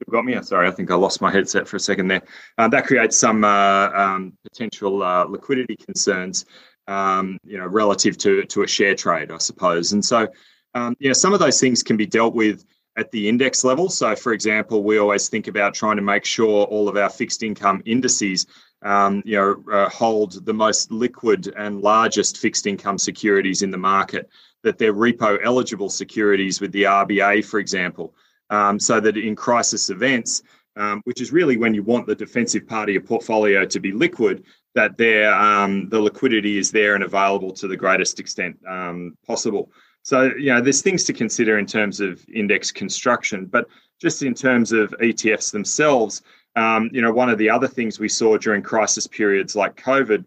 You 0.07 0.13
got 0.13 0.27
me? 0.27 0.39
Sorry, 0.43 0.69
I 0.69 0.71
think 0.71 0.91
I 0.91 0.97
lost 0.97 1.23
my 1.23 1.33
headset 1.33 1.67
for 1.67 1.77
a 1.77 1.81
second 1.81 2.09
there. 2.09 2.23
Uh, 2.59 2.69
that 2.69 2.85
creates 2.85 3.19
some 3.19 3.43
uh, 3.43 3.89
um, 3.95 4.35
potential 4.43 5.03
uh, 5.03 5.25
liquidity 5.25 5.77
concerns, 5.77 6.45
um, 6.89 7.39
you 7.45 7.57
know, 7.57 7.67
relative 7.67 8.19
to 8.19 8.45
to 8.45 8.65
a 8.65 8.69
share 8.69 8.95
trade, 8.95 9.31
I 9.31 9.39
suppose. 9.39 9.95
And 9.95 10.05
so, 10.05 10.29
um, 10.75 10.95
yeah, 11.01 11.15
some 11.15 11.33
of 11.33 11.41
those 11.41 11.59
things 11.59 11.83
can 11.83 11.97
be 11.97 12.05
dealt 12.05 12.35
with 12.35 12.67
at 12.97 13.11
the 13.13 13.29
index 13.29 13.65
level. 13.65 13.89
So, 13.89 14.15
for 14.17 14.33
example, 14.33 14.83
we 14.83 14.99
always 14.99 15.29
think 15.29 15.47
about 15.47 15.75
trying 15.75 15.97
to 15.97 16.03
make 16.03 16.25
sure 16.25 16.65
all 16.65 16.89
of 16.89 16.97
our 16.97 17.11
fixed 17.11 17.43
income 17.43 17.83
indices 17.87 18.47
um, 18.83 19.23
you 19.25 19.37
know, 19.37 19.63
uh, 19.73 19.89
hold 19.89 20.45
the 20.45 20.55
most 20.55 20.91
liquid 20.91 21.53
and 21.57 21.83
largest 21.83 22.39
fixed 22.39 22.67
income 22.67 22.99
securities 22.99 23.63
in 23.63 23.71
the 23.71 23.79
market, 23.79 24.29
that 24.63 24.79
they're 24.79 24.95
repo 24.95 25.39
eligible 25.43 25.91
securities 25.91 26.61
with 26.61 26.73
the 26.73 26.85
RBA, 26.85 27.45
for 27.45 27.59
example, 27.59 28.15
um, 28.51 28.79
so 28.79 29.01
that 29.01 29.17
in 29.17 29.37
crisis 29.37 29.91
events, 29.91 30.43
um, 30.77 31.01
which 31.05 31.21
is 31.21 31.33
really 31.33 31.57
when 31.57 31.75
you 31.75 31.83
want 31.83 32.07
the 32.07 32.15
defensive 32.15 32.67
part 32.67 32.89
of 32.89 32.93
your 32.93 33.03
portfolio 33.03 33.65
to 33.67 33.81
be 33.81 33.93
liquid, 33.93 34.45
that 34.75 34.93
um, 35.33 35.89
the 35.89 36.01
liquidity 36.01 36.57
is 36.57 36.71
there 36.71 36.95
and 36.95 37.05
available 37.05 37.53
to 37.53 37.67
the 37.67 37.77
greatest 37.77 38.21
extent 38.21 38.57
um, 38.69 39.17
possible. 39.27 39.71
So, 40.03 40.33
you 40.37 40.53
know, 40.53 40.61
there's 40.61 40.83
things 40.83 41.05
to 41.05 41.13
consider 41.13 41.59
in 41.59 41.67
terms 41.67 42.01
of 42.01 42.25
index 42.33 42.71
construction, 42.71 43.47
but 43.47 43.67
just 44.01 44.23
in 44.23 44.35
terms 44.35 44.73
of 44.73 44.95
ETFs 45.01 45.53
themselves, 45.53 46.23
um, 46.57 46.91
you 46.93 47.03
know, 47.03 47.13
one 47.13 47.29
of 47.29 47.39
the 47.39 47.51
other 47.51 47.69
things 47.69 48.01
we 48.01 48.09
saw 48.09 48.37
during 48.37 48.63
crisis 48.63 49.07
periods 49.07 49.55
like 49.55 49.77
COVID 49.77 50.25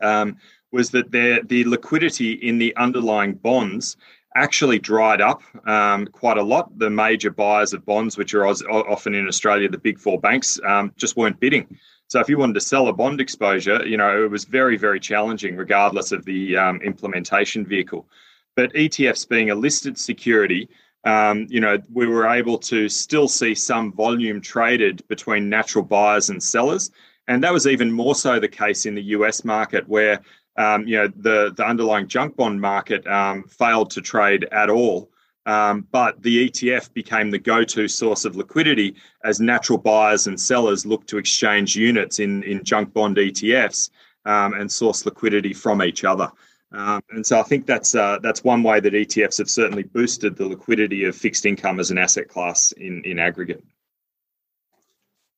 um, 0.00 0.36
was 0.70 0.90
that 0.90 1.10
the, 1.10 1.42
the 1.46 1.64
liquidity 1.64 2.32
in 2.32 2.58
the 2.58 2.74
underlying 2.76 3.34
bonds 3.34 3.96
actually 4.34 4.78
dried 4.78 5.20
up 5.20 5.42
um, 5.66 6.06
quite 6.06 6.38
a 6.38 6.42
lot. 6.42 6.78
The 6.78 6.90
major 6.90 7.30
buyers 7.30 7.72
of 7.72 7.84
bonds, 7.84 8.16
which 8.16 8.34
are 8.34 8.46
often 8.46 9.14
in 9.14 9.28
Australia, 9.28 9.68
the 9.68 9.78
big 9.78 9.98
four 9.98 10.18
banks, 10.18 10.58
um, 10.66 10.92
just 10.96 11.16
weren't 11.16 11.40
bidding. 11.40 11.78
So 12.08 12.20
if 12.20 12.28
you 12.28 12.38
wanted 12.38 12.54
to 12.54 12.60
sell 12.60 12.88
a 12.88 12.92
bond 12.92 13.20
exposure, 13.20 13.86
you 13.86 13.96
know, 13.96 14.24
it 14.24 14.30
was 14.30 14.44
very, 14.44 14.76
very 14.76 15.00
challenging, 15.00 15.56
regardless 15.56 16.12
of 16.12 16.24
the 16.24 16.56
um, 16.56 16.80
implementation 16.82 17.64
vehicle. 17.64 18.06
But 18.54 18.72
ETFs 18.74 19.28
being 19.28 19.50
a 19.50 19.54
listed 19.54 19.98
security 19.98 20.68
um, 21.04 21.46
you 21.50 21.60
know, 21.60 21.78
we 21.92 22.06
were 22.06 22.28
able 22.28 22.58
to 22.58 22.88
still 22.88 23.28
see 23.28 23.54
some 23.54 23.92
volume 23.92 24.40
traded 24.40 25.06
between 25.08 25.48
natural 25.48 25.84
buyers 25.84 26.30
and 26.30 26.42
sellers. 26.42 26.90
And 27.28 27.42
that 27.42 27.52
was 27.52 27.66
even 27.66 27.90
more 27.90 28.14
so 28.14 28.38
the 28.38 28.48
case 28.48 28.86
in 28.86 28.94
the 28.94 29.02
US 29.02 29.44
market, 29.44 29.88
where 29.88 30.20
um, 30.56 30.86
you 30.86 30.96
know 30.96 31.08
the 31.08 31.52
the 31.56 31.66
underlying 31.66 32.08
junk 32.08 32.36
bond 32.36 32.60
market 32.60 33.06
um, 33.06 33.44
failed 33.44 33.90
to 33.92 34.00
trade 34.00 34.44
at 34.52 34.70
all. 34.70 35.10
Um, 35.44 35.88
but 35.90 36.22
the 36.22 36.48
ETF 36.48 36.92
became 36.92 37.32
the 37.32 37.38
go-to 37.38 37.88
source 37.88 38.24
of 38.24 38.36
liquidity 38.36 38.94
as 39.24 39.40
natural 39.40 39.78
buyers 39.78 40.28
and 40.28 40.40
sellers 40.40 40.86
looked 40.86 41.08
to 41.08 41.18
exchange 41.18 41.74
units 41.74 42.18
in 42.18 42.42
in 42.42 42.62
junk 42.62 42.92
bond 42.92 43.16
ETFs 43.16 43.90
um, 44.24 44.54
and 44.54 44.70
source 44.70 45.04
liquidity 45.04 45.52
from 45.52 45.82
each 45.82 46.04
other. 46.04 46.30
Um, 46.72 47.02
and 47.10 47.26
so 47.26 47.38
I 47.38 47.42
think 47.42 47.66
that's 47.66 47.94
uh, 47.94 48.18
that's 48.22 48.42
one 48.42 48.62
way 48.62 48.80
that 48.80 48.94
ETFs 48.94 49.38
have 49.38 49.50
certainly 49.50 49.82
boosted 49.82 50.36
the 50.36 50.46
liquidity 50.46 51.04
of 51.04 51.14
fixed 51.14 51.44
income 51.44 51.78
as 51.78 51.90
an 51.90 51.98
asset 51.98 52.28
class 52.28 52.72
in, 52.72 53.02
in 53.04 53.18
aggregate. 53.18 53.62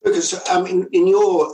Because 0.05 0.49
um, 0.49 0.67
in, 0.67 0.89
in 0.93 1.09
your 1.09 1.53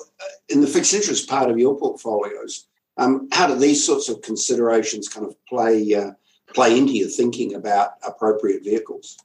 in 0.49 0.61
the 0.61 0.67
fixed 0.67 0.93
interest 0.93 1.29
part 1.29 1.51
of 1.51 1.59
your 1.59 1.79
portfolios, 1.79 2.67
um, 2.99 3.29
how 3.33 3.47
do 3.47 3.55
these 3.55 3.85
sorts 3.85 4.09
of 4.09 4.21
considerations 4.21 5.09
kind 5.09 5.27
of 5.27 5.35
play 5.47 5.95
uh, 5.95 6.13
play 6.53 6.77
into 6.77 6.93
your 6.93 7.09
thinking 7.09 7.55
about 7.55 7.93
appropriate 8.07 8.63
vehicles? 8.63 9.17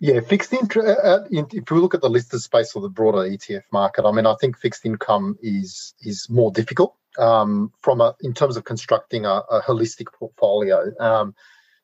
Yeah, 0.00 0.18
fixed 0.18 0.52
interest. 0.52 0.88
Uh, 0.88 1.08
uh 1.08 1.26
if 1.30 1.70
we 1.70 1.78
look 1.78 1.94
at 1.94 2.00
the 2.00 2.10
listed 2.10 2.40
space 2.40 2.74
or 2.74 2.82
the 2.82 2.88
broader 2.88 3.18
ETF 3.18 3.62
market, 3.70 4.04
I 4.04 4.10
mean, 4.10 4.26
I 4.26 4.34
think 4.40 4.58
fixed 4.58 4.84
income 4.84 5.38
is 5.40 5.94
is 6.00 6.28
more 6.28 6.50
difficult 6.50 6.96
um, 7.18 7.72
from 7.80 8.00
a 8.00 8.14
in 8.20 8.34
terms 8.34 8.56
of 8.56 8.64
constructing 8.64 9.24
a, 9.24 9.42
a 9.50 9.60
holistic 9.62 10.06
portfolio. 10.12 10.92
Um, 10.98 11.34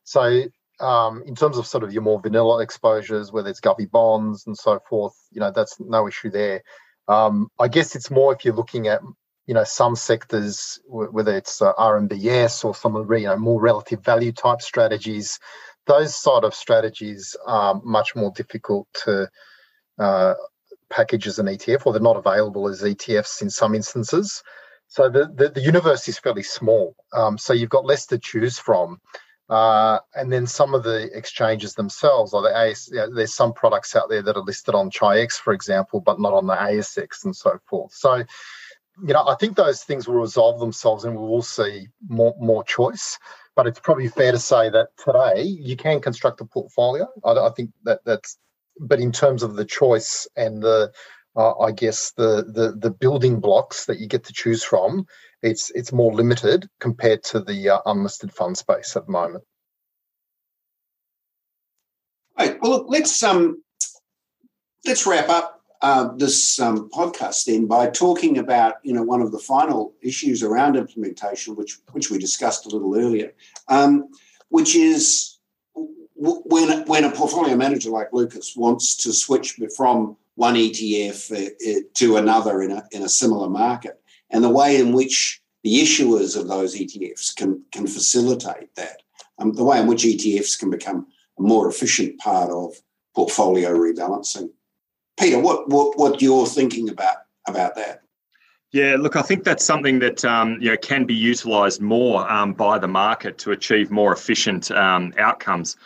so 0.05 0.45
um, 0.81 1.23
in 1.27 1.35
terms 1.35 1.59
of 1.59 1.67
sort 1.67 1.85
of 1.85 1.93
your 1.93 2.03
more 2.03 2.21
vanilla 2.21 2.63
exposures, 2.63 3.33
whether 3.33 3.51
it's 3.51 3.61
govy 3.61 3.91
bonds 3.91 4.47
and 4.47 4.57
so 4.57 4.81
forth, 4.89 5.15
you 5.31 5.41
know 5.41 5.51
that's 5.51 5.79
no 5.81 6.07
issue 6.09 6.31
there. 6.31 6.63
Um, 7.09 7.49
I 7.59 7.69
guess 7.69 7.97
it's 7.97 8.11
more 8.11 8.33
if 8.35 8.45
you're 8.45 8.55
looking 8.55 8.89
at 8.89 9.01
you 9.47 9.55
know 9.55 9.65
some 9.65 9.97
sectors, 9.97 10.79
whether 10.87 11.37
it's 11.37 11.61
uh, 11.63 11.73
RMBS 11.75 12.65
or 12.65 12.75
some 12.75 12.97
of 12.97 13.09
the 13.09 13.15
you 13.21 13.27
know 13.27 13.39
more 13.39 13.61
relative 13.61 14.05
value 14.05 14.33
type 14.33 14.63
strategies. 14.63 15.39
Those 15.87 16.15
sort 16.15 16.45
of 16.45 16.55
strategies 16.55 17.35
are 17.47 17.81
much 17.83 18.15
more 18.15 18.31
difficult 18.37 18.89
to 19.05 19.31
uh, 19.99 20.35
package 20.91 21.27
as 21.27 21.39
an 21.39 21.47
ETF, 21.47 21.87
or 21.87 21.93
they're 21.93 22.03
not 22.03 22.17
available 22.17 22.69
as 22.69 22.83
ETFs 22.83 23.41
in 23.43 23.51
some 23.51 23.75
instances. 23.75 24.43
So 24.89 25.09
the, 25.11 25.31
the, 25.33 25.51
the 25.51 25.61
universe 25.61 26.09
is 26.09 26.19
fairly 26.19 26.43
small. 26.43 26.97
Um, 27.13 27.39
so 27.39 27.53
you've 27.53 27.71
got 27.71 27.85
less 27.85 28.07
to 28.07 28.19
choose 28.19 28.59
from. 28.59 29.01
Uh, 29.51 29.99
and 30.15 30.31
then 30.31 30.47
some 30.47 30.75
of 30.75 30.83
the 30.83 31.11
exchanges 31.17 31.75
themselves, 31.75 32.35
or 32.35 32.43
the 32.43 32.55
AS, 32.55 32.89
you 32.93 32.99
know, 32.99 33.15
there's 33.15 33.35
some 33.35 33.53
products 33.53 33.97
out 33.97 34.09
there 34.09 34.23
that 34.23 34.37
are 34.37 34.43
listed 34.43 34.75
on 34.75 34.91
Chi-X, 34.91 35.39
for 35.39 35.53
example, 35.55 36.01
but 36.01 36.21
not 36.21 36.35
on 36.35 36.47
the 36.47 36.55
ASX 36.55 37.25
and 37.25 37.35
so 37.35 37.59
forth. 37.67 37.93
So, 37.93 38.17
you 38.17 39.15
know, 39.15 39.27
I 39.27 39.37
think 39.37 39.57
those 39.57 39.85
things 39.85 40.07
will 40.07 40.17
resolve 40.17 40.59
themselves 40.61 41.05
and 41.05 41.15
we 41.15 41.27
will 41.27 41.43
see 41.43 41.89
more, 42.09 42.35
more 42.39 42.65
choice. 42.65 43.19
But 43.57 43.67
it's 43.67 43.81
probably 43.81 44.09
fair 44.09 44.33
to 44.33 44.39
say 44.39 44.71
that 44.71 44.89
today 45.03 45.43
you 45.43 45.77
can 45.77 46.01
construct 46.01 46.41
a 46.41 46.45
portfolio. 46.45 47.09
I, 47.25 47.33
I 47.33 47.51
think 47.51 47.71
that 47.85 48.01
that's, 48.05 48.39
but 48.79 49.01
in 49.01 49.13
terms 49.13 49.43
of 49.43 49.57
the 49.57 49.65
choice 49.65 50.29
and 50.37 50.63
the 50.63 50.93
uh, 51.37 51.59
I 51.59 51.73
guess 51.73 52.13
the, 52.13 52.45
the 52.47 52.75
the 52.77 52.91
building 52.91 53.41
blocks 53.41 53.87
that 53.87 53.99
you 53.99 54.07
get 54.07 54.25
to 54.25 54.33
choose 54.33 54.63
from, 54.63 55.07
it's 55.43 55.71
it's 55.71 55.93
more 55.93 56.13
limited 56.13 56.69
compared 56.81 57.23
to 57.25 57.41
the 57.41 57.71
uh, 57.71 57.81
unlisted 57.87 58.33
fund 58.33 58.57
space 58.59 58.97
at 58.97 59.07
the 59.07 59.13
moment. 59.13 59.45
Right. 62.39 62.61
Well, 62.61 62.71
look, 62.71 62.87
let's 62.89 63.23
um 63.23 63.63
let's 64.85 65.07
wrap 65.07 65.29
up 65.29 65.59
uh, 65.81 66.09
this 66.17 66.59
um, 66.59 66.89
podcast 66.91 67.45
then 67.45 67.67
by 67.67 67.89
talking 67.89 68.39
about 68.39 68.75
you 68.83 68.93
know 68.93 69.03
one 69.03 69.23
of 69.23 69.31
the 69.33 69.39
final 69.39 69.95
issues 70.03 70.43
around 70.43 70.77
implementation, 70.77 71.55
which 71.55 71.79
which 71.93 72.11
we 72.11 72.19
discussed 72.19 72.67
a 72.67 72.69
little 72.69 72.97
earlier, 72.97 73.33
um, 73.69 74.09
which 74.49 74.75
is 74.75 75.39
when 75.75 76.85
when 76.87 77.05
a 77.05 77.13
portfolio 77.13 77.55
manager 77.57 77.91
like 77.91 78.11
Lukasz 78.11 78.57
wants 78.57 78.97
to 78.97 79.13
switch 79.13 79.61
from 79.77 80.17
one 80.39 80.55
ETF 80.55 81.33
uh, 81.33 81.51
uh, 81.69 81.81
to 81.95 82.17
another 82.17 82.63
in 82.63 82.71
a, 82.71 82.85
in 82.93 83.03
a 83.03 83.09
similar 83.09 83.51
market, 83.51 84.01
and 84.31 84.45
the 84.45 84.49
way 84.49 84.81
in 84.81 84.93
which 84.93 85.43
the 85.65 85.81
issuers 85.81 86.39
of 86.39 86.47
those 86.47 86.77
ETFs 86.77 87.35
can, 87.35 87.61
can 87.73 87.89
facilitate 87.89 88.73
that, 88.77 89.03
um, 89.41 89.53
the 89.53 89.65
way 89.65 89.81
in 89.81 89.89
which 89.89 90.05
ETFs 90.05 90.57
can 90.57 90.71
become 90.71 91.09
a 91.41 91.43
more 91.43 91.69
efficient 91.69 92.21
part 92.21 92.51
of 92.51 92.73
portfolio 93.17 93.71
rebalancing. 93.71 94.49
Peter, 95.19 95.41
what, 95.41 95.69
what, 95.71 95.99
what 95.99 96.23
you're 96.23 96.47
thinking 96.47 96.89
about, 96.89 97.17
about 97.49 97.75
that? 97.75 98.03
Yeah, 98.71 98.95
look, 98.97 99.17
I 99.17 99.23
think 99.23 99.43
that's 99.43 99.65
something 99.65 99.99
that 99.99 100.25
um, 100.25 100.59
you 100.61 100.71
know 100.71 100.77
can 100.77 101.05
be 101.05 101.15
utilised 101.15 101.81
more 101.81 102.31
um, 102.31 102.53
by 102.53 102.79
the 102.79 102.87
market 102.87 103.39
to 103.39 103.51
achieve 103.51 103.91
more 103.91 104.13
efficient 104.13 104.71
um, 104.71 105.13
outcomes. 105.19 105.77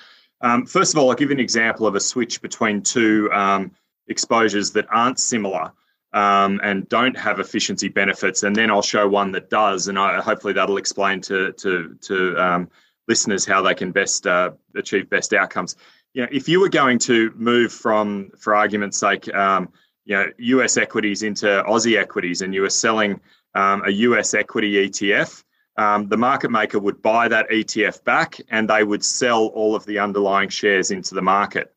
Um, 0.43 0.67
first 0.67 0.93
of 0.93 0.99
all, 0.99 1.09
I'll 1.09 1.17
give 1.17 1.31
an 1.31 1.41
example 1.41 1.87
of 1.87 1.95
a 1.95 2.01
switch 2.01 2.43
between 2.43 2.83
two 2.83 3.31
um, 3.33 3.71
exposures 4.09 4.73
that 4.73 4.87
aren't 4.91 5.19
similar 5.19 5.73
um, 6.13 6.61
and 6.63 6.89
don't 6.89 7.17
have 7.17 7.41
efficiency 7.41 7.89
benefits, 7.89 8.43
and 8.43 8.55
then 8.55 8.71
I'll 8.71 8.83
show 8.83 9.09
one 9.09 9.33
that 9.33 9.49
does, 9.49 9.89
and 9.89 9.99
I, 9.99 10.21
hopefully 10.21 10.53
that'll 10.53 10.77
explain 10.77 11.21
to 11.23 11.53
to 11.53 11.97
to 12.03 12.37
um, 12.37 12.71
listeners 13.09 13.47
how 13.47 13.63
they 13.63 13.75
can 13.75 13.93
best 13.93 14.27
uh, 14.27 14.51
achieve 14.77 15.09
best 15.09 15.33
outcomes. 15.33 15.77
You 16.13 16.23
know, 16.23 16.29
if 16.31 16.49
you 16.49 16.61
were 16.61 16.69
going 16.69 16.99
to 17.01 17.33
move 17.35 17.73
from, 17.73 18.33
for 18.39 18.55
argument's 18.55 18.99
sake, 18.99 19.33
um, 19.35 19.71
you 20.05 20.17
know, 20.17 20.27
US 20.37 20.77
equities 20.77 21.23
into 21.23 21.47
Aussie 21.47 21.99
equities, 21.99 22.43
and 22.43 22.55
you 22.55 22.63
were 22.63 22.71
selling 22.71 23.21
um, 23.55 23.83
a 23.87 23.91
US 23.91 24.35
equity 24.35 24.89
ETF. 24.89 25.43
Um, 25.79 26.09
the 26.09 26.19
market 26.19 26.51
maker 26.51 26.79
would 26.79 27.01
buy 27.01 27.29
that 27.29 27.49
ETF 27.49 28.05
back 28.05 28.39
and 28.51 28.69
they 28.69 28.85
would 28.85 29.03
sell 29.03 29.47
all 29.47 29.75
of 29.75 29.87
the 29.87 30.01
underlying 30.01 30.51
shares 30.51 30.91
into 30.91 31.15
the 31.15 31.23
market 31.23 31.72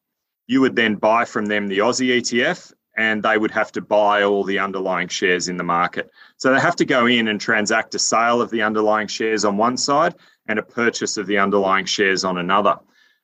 you 0.48 0.62
would 0.62 0.76
then 0.76 0.96
buy 0.96 1.26
from 1.26 1.46
them 1.46 1.68
the 1.68 1.80
Aussie 1.80 2.18
ETF 2.18 2.74
and 2.98 3.22
they 3.24 3.38
would 3.38 3.52
have 3.52 3.72
to 3.74 3.82
buy 3.82 4.24
all 4.24 4.44
the 4.44 4.60
underlying 4.60 5.08
shares 5.08 5.48
in 5.48 5.58
the 5.58 5.64
market. 5.64 6.10
So 6.38 6.54
they 6.54 6.60
have 6.60 6.78
to 6.78 6.86
go 6.86 7.08
in 7.08 7.28
and 7.28 7.42
transact 7.42 7.96
a 7.96 8.00
sale 8.00 8.42
of 8.42 8.52
the 8.52 8.62
underlying 8.62 9.08
shares 9.08 9.44
on 9.44 9.58
one 9.58 9.78
side 9.78 10.16
and 10.48 10.60
a 10.60 10.64
purchase 10.64 11.18
of 11.18 11.28
the 11.28 11.38
underlying 11.38 11.86
shares 11.86 12.24
on 12.24 12.38
another. 12.38 12.78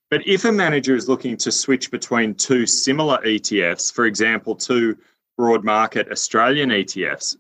But 0.10 0.28
if 0.28 0.44
a 0.44 0.52
manager 0.52 0.96
is 0.96 1.08
looking 1.08 1.38
to 1.38 1.52
switch 1.52 1.90
between 1.90 2.36
two 2.36 2.66
similar 2.66 3.20
ETFs, 3.20 3.94
for 3.94 4.06
example, 4.06 4.56
two 4.56 4.98
broad 5.38 5.64
market 5.64 6.12
Australian 6.12 6.70
ETFs, 6.70 7.38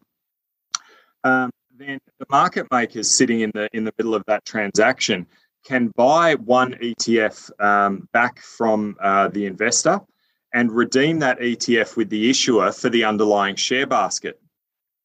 um, 1.25 1.51
then 1.75 1.99
the 2.19 2.25
market 2.29 2.67
makers 2.71 3.11
sitting 3.11 3.41
in 3.41 3.51
the 3.53 3.67
in 3.73 3.83
the 3.83 3.93
middle 3.97 4.15
of 4.15 4.23
that 4.27 4.45
transaction 4.45 5.27
can 5.65 5.89
buy 5.89 6.35
one 6.35 6.73
ETF 6.73 7.51
um, 7.61 8.07
back 8.13 8.39
from 8.39 8.95
uh, 9.01 9.27
the 9.27 9.45
investor 9.45 9.99
and 10.53 10.71
redeem 10.71 11.19
that 11.19 11.39
ETF 11.39 11.95
with 11.95 12.09
the 12.09 12.29
issuer 12.29 12.71
for 12.71 12.89
the 12.89 13.03
underlying 13.03 13.55
share 13.55 13.87
basket. 13.87 14.39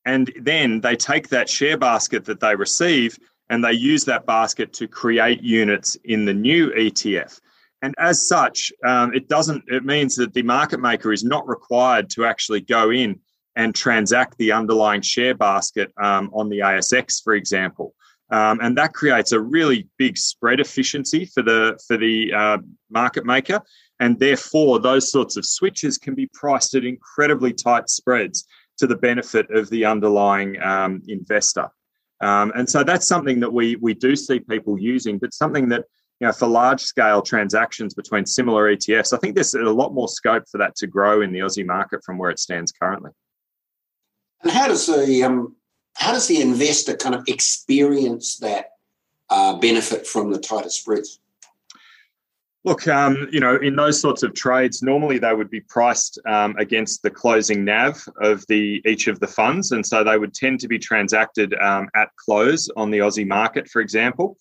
And 0.04 0.32
then 0.40 0.80
they 0.80 0.96
take 0.96 1.28
that 1.28 1.48
share 1.48 1.76
basket 1.76 2.24
that 2.26 2.40
they 2.40 2.54
receive 2.54 3.18
and 3.48 3.62
they 3.62 3.72
use 3.72 4.04
that 4.04 4.26
basket 4.26 4.72
to 4.74 4.88
create 4.88 5.42
units 5.42 5.96
in 6.04 6.24
the 6.24 6.34
new 6.34 6.70
ETF. 6.70 7.40
And 7.82 7.94
as 7.98 8.26
such, 8.26 8.72
um, 8.84 9.14
it 9.14 9.28
doesn't, 9.28 9.64
it 9.68 9.84
means 9.84 10.16
that 10.16 10.32
the 10.32 10.42
market 10.42 10.80
maker 10.80 11.12
is 11.12 11.22
not 11.22 11.46
required 11.46 12.10
to 12.10 12.24
actually 12.24 12.62
go 12.62 12.90
in 12.90 13.20
and 13.54 13.74
transact 13.74 14.36
the 14.38 14.52
underlying 14.52 15.02
share 15.02 15.34
basket 15.34 15.92
um, 16.00 16.30
on 16.34 16.48
the 16.48 16.60
ASX, 16.60 17.22
for 17.22 17.34
example. 17.34 17.94
Um, 18.30 18.58
and 18.60 18.76
that 18.76 18.92
creates 18.92 19.32
a 19.32 19.40
really 19.40 19.88
big 19.98 20.18
spread 20.18 20.58
efficiency 20.58 21.26
for 21.26 21.42
the 21.42 21.78
for 21.86 21.96
the 21.96 22.32
uh, 22.32 22.58
market 22.90 23.24
maker, 23.24 23.60
and 24.00 24.18
therefore 24.18 24.80
those 24.80 25.10
sorts 25.10 25.36
of 25.36 25.46
switches 25.46 25.96
can 25.96 26.14
be 26.14 26.28
priced 26.34 26.74
at 26.74 26.84
incredibly 26.84 27.52
tight 27.52 27.88
spreads 27.88 28.46
to 28.78 28.86
the 28.86 28.96
benefit 28.96 29.50
of 29.50 29.70
the 29.70 29.84
underlying 29.84 30.60
um, 30.60 31.02
investor. 31.06 31.68
Um, 32.20 32.52
and 32.56 32.68
so 32.68 32.82
that's 32.82 33.06
something 33.06 33.40
that 33.40 33.52
we 33.52 33.76
we 33.76 33.94
do 33.94 34.16
see 34.16 34.40
people 34.40 34.78
using, 34.78 35.18
but 35.18 35.32
something 35.32 35.68
that 35.68 35.84
you 36.18 36.26
know 36.26 36.32
for 36.32 36.48
large 36.48 36.80
scale 36.80 37.22
transactions 37.22 37.94
between 37.94 38.26
similar 38.26 38.74
ETFs, 38.74 39.12
I 39.12 39.18
think 39.18 39.34
there's 39.34 39.54
a 39.54 39.60
lot 39.60 39.94
more 39.94 40.08
scope 40.08 40.44
for 40.50 40.58
that 40.58 40.74
to 40.76 40.88
grow 40.88 41.20
in 41.20 41.32
the 41.32 41.40
Aussie 41.40 41.66
market 41.66 42.00
from 42.04 42.18
where 42.18 42.30
it 42.30 42.40
stands 42.40 42.72
currently. 42.72 43.12
And 44.42 44.50
how 44.50 44.68
does 44.68 44.86
the 44.86 45.22
um, 45.22 45.54
how 45.96 46.12
does 46.12 46.28
the 46.28 46.40
investor 46.40 46.94
kind 46.96 47.14
of 47.14 47.24
experience 47.26 48.36
that 48.36 48.72
uh, 49.30 49.56
benefit 49.56 50.06
from 50.06 50.30
the 50.30 50.38
tighter 50.38 50.68
spreads? 50.68 51.20
Look, 52.64 52.86
um, 52.88 53.28
you 53.30 53.38
know, 53.38 53.56
in 53.56 53.76
those 53.76 54.00
sorts 54.00 54.22
of 54.24 54.34
trades, 54.34 54.82
normally 54.82 55.18
they 55.18 55.32
would 55.32 55.50
be 55.50 55.60
priced 55.60 56.18
um, 56.26 56.54
against 56.58 57.02
the 57.02 57.10
closing 57.10 57.64
NAV 57.64 58.08
of 58.20 58.44
the 58.48 58.82
each 58.84 59.06
of 59.06 59.20
the 59.20 59.26
funds, 59.26 59.70
and 59.70 59.86
so 59.86 60.02
they 60.02 60.18
would 60.18 60.34
tend 60.34 60.60
to 60.60 60.68
be 60.68 60.78
transacted 60.78 61.54
um, 61.60 61.88
at 61.94 62.08
close 62.16 62.68
on 62.76 62.90
the 62.90 62.98
Aussie 62.98 63.26
market, 63.26 63.68
for 63.68 63.80
example. 63.80 64.36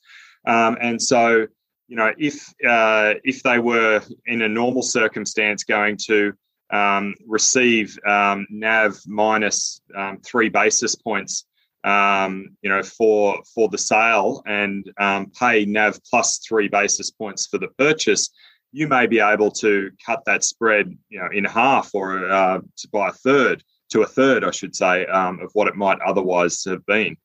Um, 0.48 0.76
and 0.82 1.00
so, 1.00 1.46
you 1.88 1.96
know, 1.96 2.12
if 2.18 2.52
uh, 2.68 3.14
if 3.24 3.44
they 3.44 3.60
were 3.60 4.02
in 4.26 4.42
a 4.42 4.50
normal 4.50 4.82
circumstance 4.82 5.64
going 5.64 5.98
to 6.08 6.34
um, 6.72 7.14
receive 7.28 7.98
um, 8.08 8.48
NAV 8.50 8.98
minus 9.06 9.82
um, 9.96 10.20
three 10.26 10.50
basis 10.50 10.96
points, 10.96 11.46
um, 11.84 12.58
you 12.62 12.70
know, 12.70 12.82
for 12.82 13.40
for 13.54 13.70
the 13.70 13.78
sale 13.78 14.42
and 14.48 14.92
um, 15.00 15.32
pay 15.40 15.66
NAV 15.66 16.00
plus 16.10 16.40
three 16.40 16.68
basis 16.68 17.12
points 17.12 17.48
for 17.48 17.60
the 17.60 17.68
purchase, 17.78 18.32
you 18.72 18.88
may 18.88 19.06
be 19.06 19.20
able 19.20 19.52
to 19.52 19.92
cut 20.04 20.24
that 20.26 20.44
spread, 20.44 20.98
you 21.10 21.20
know, 21.20 21.30
in 21.32 21.46
half 21.46 21.92
or 21.94 22.30
uh, 22.30 22.60
by 22.92 23.10
a 23.10 23.14
third 23.14 23.64
to 23.92 24.02
a 24.02 24.08
third, 24.08 24.44
I 24.44 24.52
should 24.52 24.76
say, 24.76 25.06
um, 25.06 25.40
of 25.42 25.52
what 25.54 25.68
it 25.68 25.76
might 25.76 26.00
otherwise 26.02 26.64
have 26.66 26.86
been. 26.88 27.16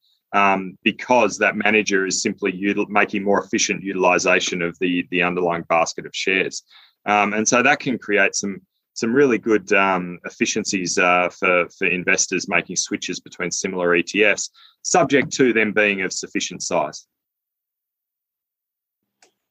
Because 0.84 1.38
that 1.38 1.56
manager 1.56 2.06
is 2.06 2.22
simply 2.22 2.52
util- 2.52 2.88
making 2.88 3.24
more 3.24 3.42
efficient 3.42 3.82
utilization 3.82 4.60
of 4.62 4.78
the 4.78 5.08
the 5.10 5.22
underlying 5.22 5.64
basket 5.70 6.04
of 6.04 6.14
shares, 6.14 6.62
and 7.06 7.48
so 7.48 7.62
that 7.62 7.80
can 7.80 7.98
create 7.98 8.34
some 8.34 8.60
some 8.94 9.14
really 9.14 9.38
good 9.38 9.72
um, 9.72 10.18
efficiencies 10.24 10.98
uh, 10.98 11.28
for, 11.30 11.68
for 11.70 11.86
investors 11.86 12.48
making 12.48 12.76
switches 12.76 13.20
between 13.20 13.50
similar 13.50 13.90
ETFs, 13.90 14.50
subject 14.82 15.32
to 15.32 15.52
them 15.52 15.72
being 15.72 16.02
of 16.02 16.12
sufficient 16.12 16.62
size. 16.62 17.06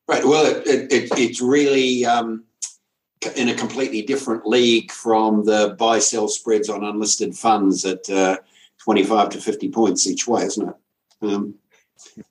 Right. 0.08 0.26
Well, 0.26 0.46
it, 0.46 0.92
it, 0.92 1.10
it's 1.18 1.42
really 1.42 2.06
um, 2.06 2.46
in 3.36 3.50
a 3.50 3.56
completely 3.56 4.02
different 4.02 4.46
league 4.46 4.92
from 4.92 5.46
the 5.46 5.76
buy 5.78 6.00
sell 6.00 6.28
spreads 6.28 6.70
on 6.70 6.84
unlisted 6.84 7.36
funds 7.36 7.86
at 7.86 8.10
uh, 8.10 8.38
25 8.80 9.30
to 9.30 9.42
50 9.42 9.70
points 9.70 10.08
each 10.08 10.28
way, 10.28 10.44
isn't 10.44 10.70
it? 10.70 10.76
Um, 11.22 11.56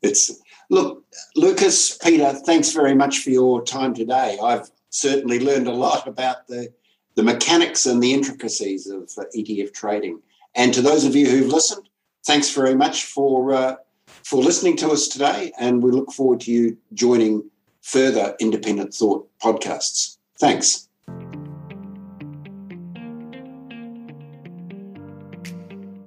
it's 0.02 0.40
look, 0.70 1.04
Lukasz, 1.36 2.02
Peter, 2.02 2.32
thanks 2.32 2.72
very 2.72 2.94
much 2.94 3.20
for 3.20 3.30
your 3.30 3.62
time 3.62 3.94
today. 3.94 4.38
I've 4.42 4.70
certainly 4.90 5.40
learned 5.40 5.68
a 5.68 5.72
lot 5.72 6.08
about 6.08 6.46
the, 6.46 6.72
the 7.18 7.24
mechanics 7.24 7.84
and 7.84 8.00
the 8.00 8.14
intricacies 8.14 8.86
of 8.86 9.10
uh, 9.18 9.24
ETF 9.36 9.74
trading. 9.74 10.22
And 10.54 10.72
to 10.72 10.80
those 10.80 11.04
of 11.04 11.16
you 11.16 11.28
who've 11.28 11.52
listened, 11.52 11.88
thanks 12.24 12.54
very 12.54 12.76
much 12.76 13.06
for 13.06 13.52
uh, 13.52 13.74
for 14.22 14.40
listening 14.40 14.76
to 14.76 14.90
us 14.90 15.08
today. 15.08 15.50
And 15.58 15.82
we 15.82 15.90
look 15.90 16.12
forward 16.12 16.38
to 16.42 16.52
you 16.52 16.76
joining 16.94 17.50
further 17.82 18.36
independent 18.38 18.94
thought 18.94 19.28
podcasts. 19.40 20.18
Thanks. 20.38 20.87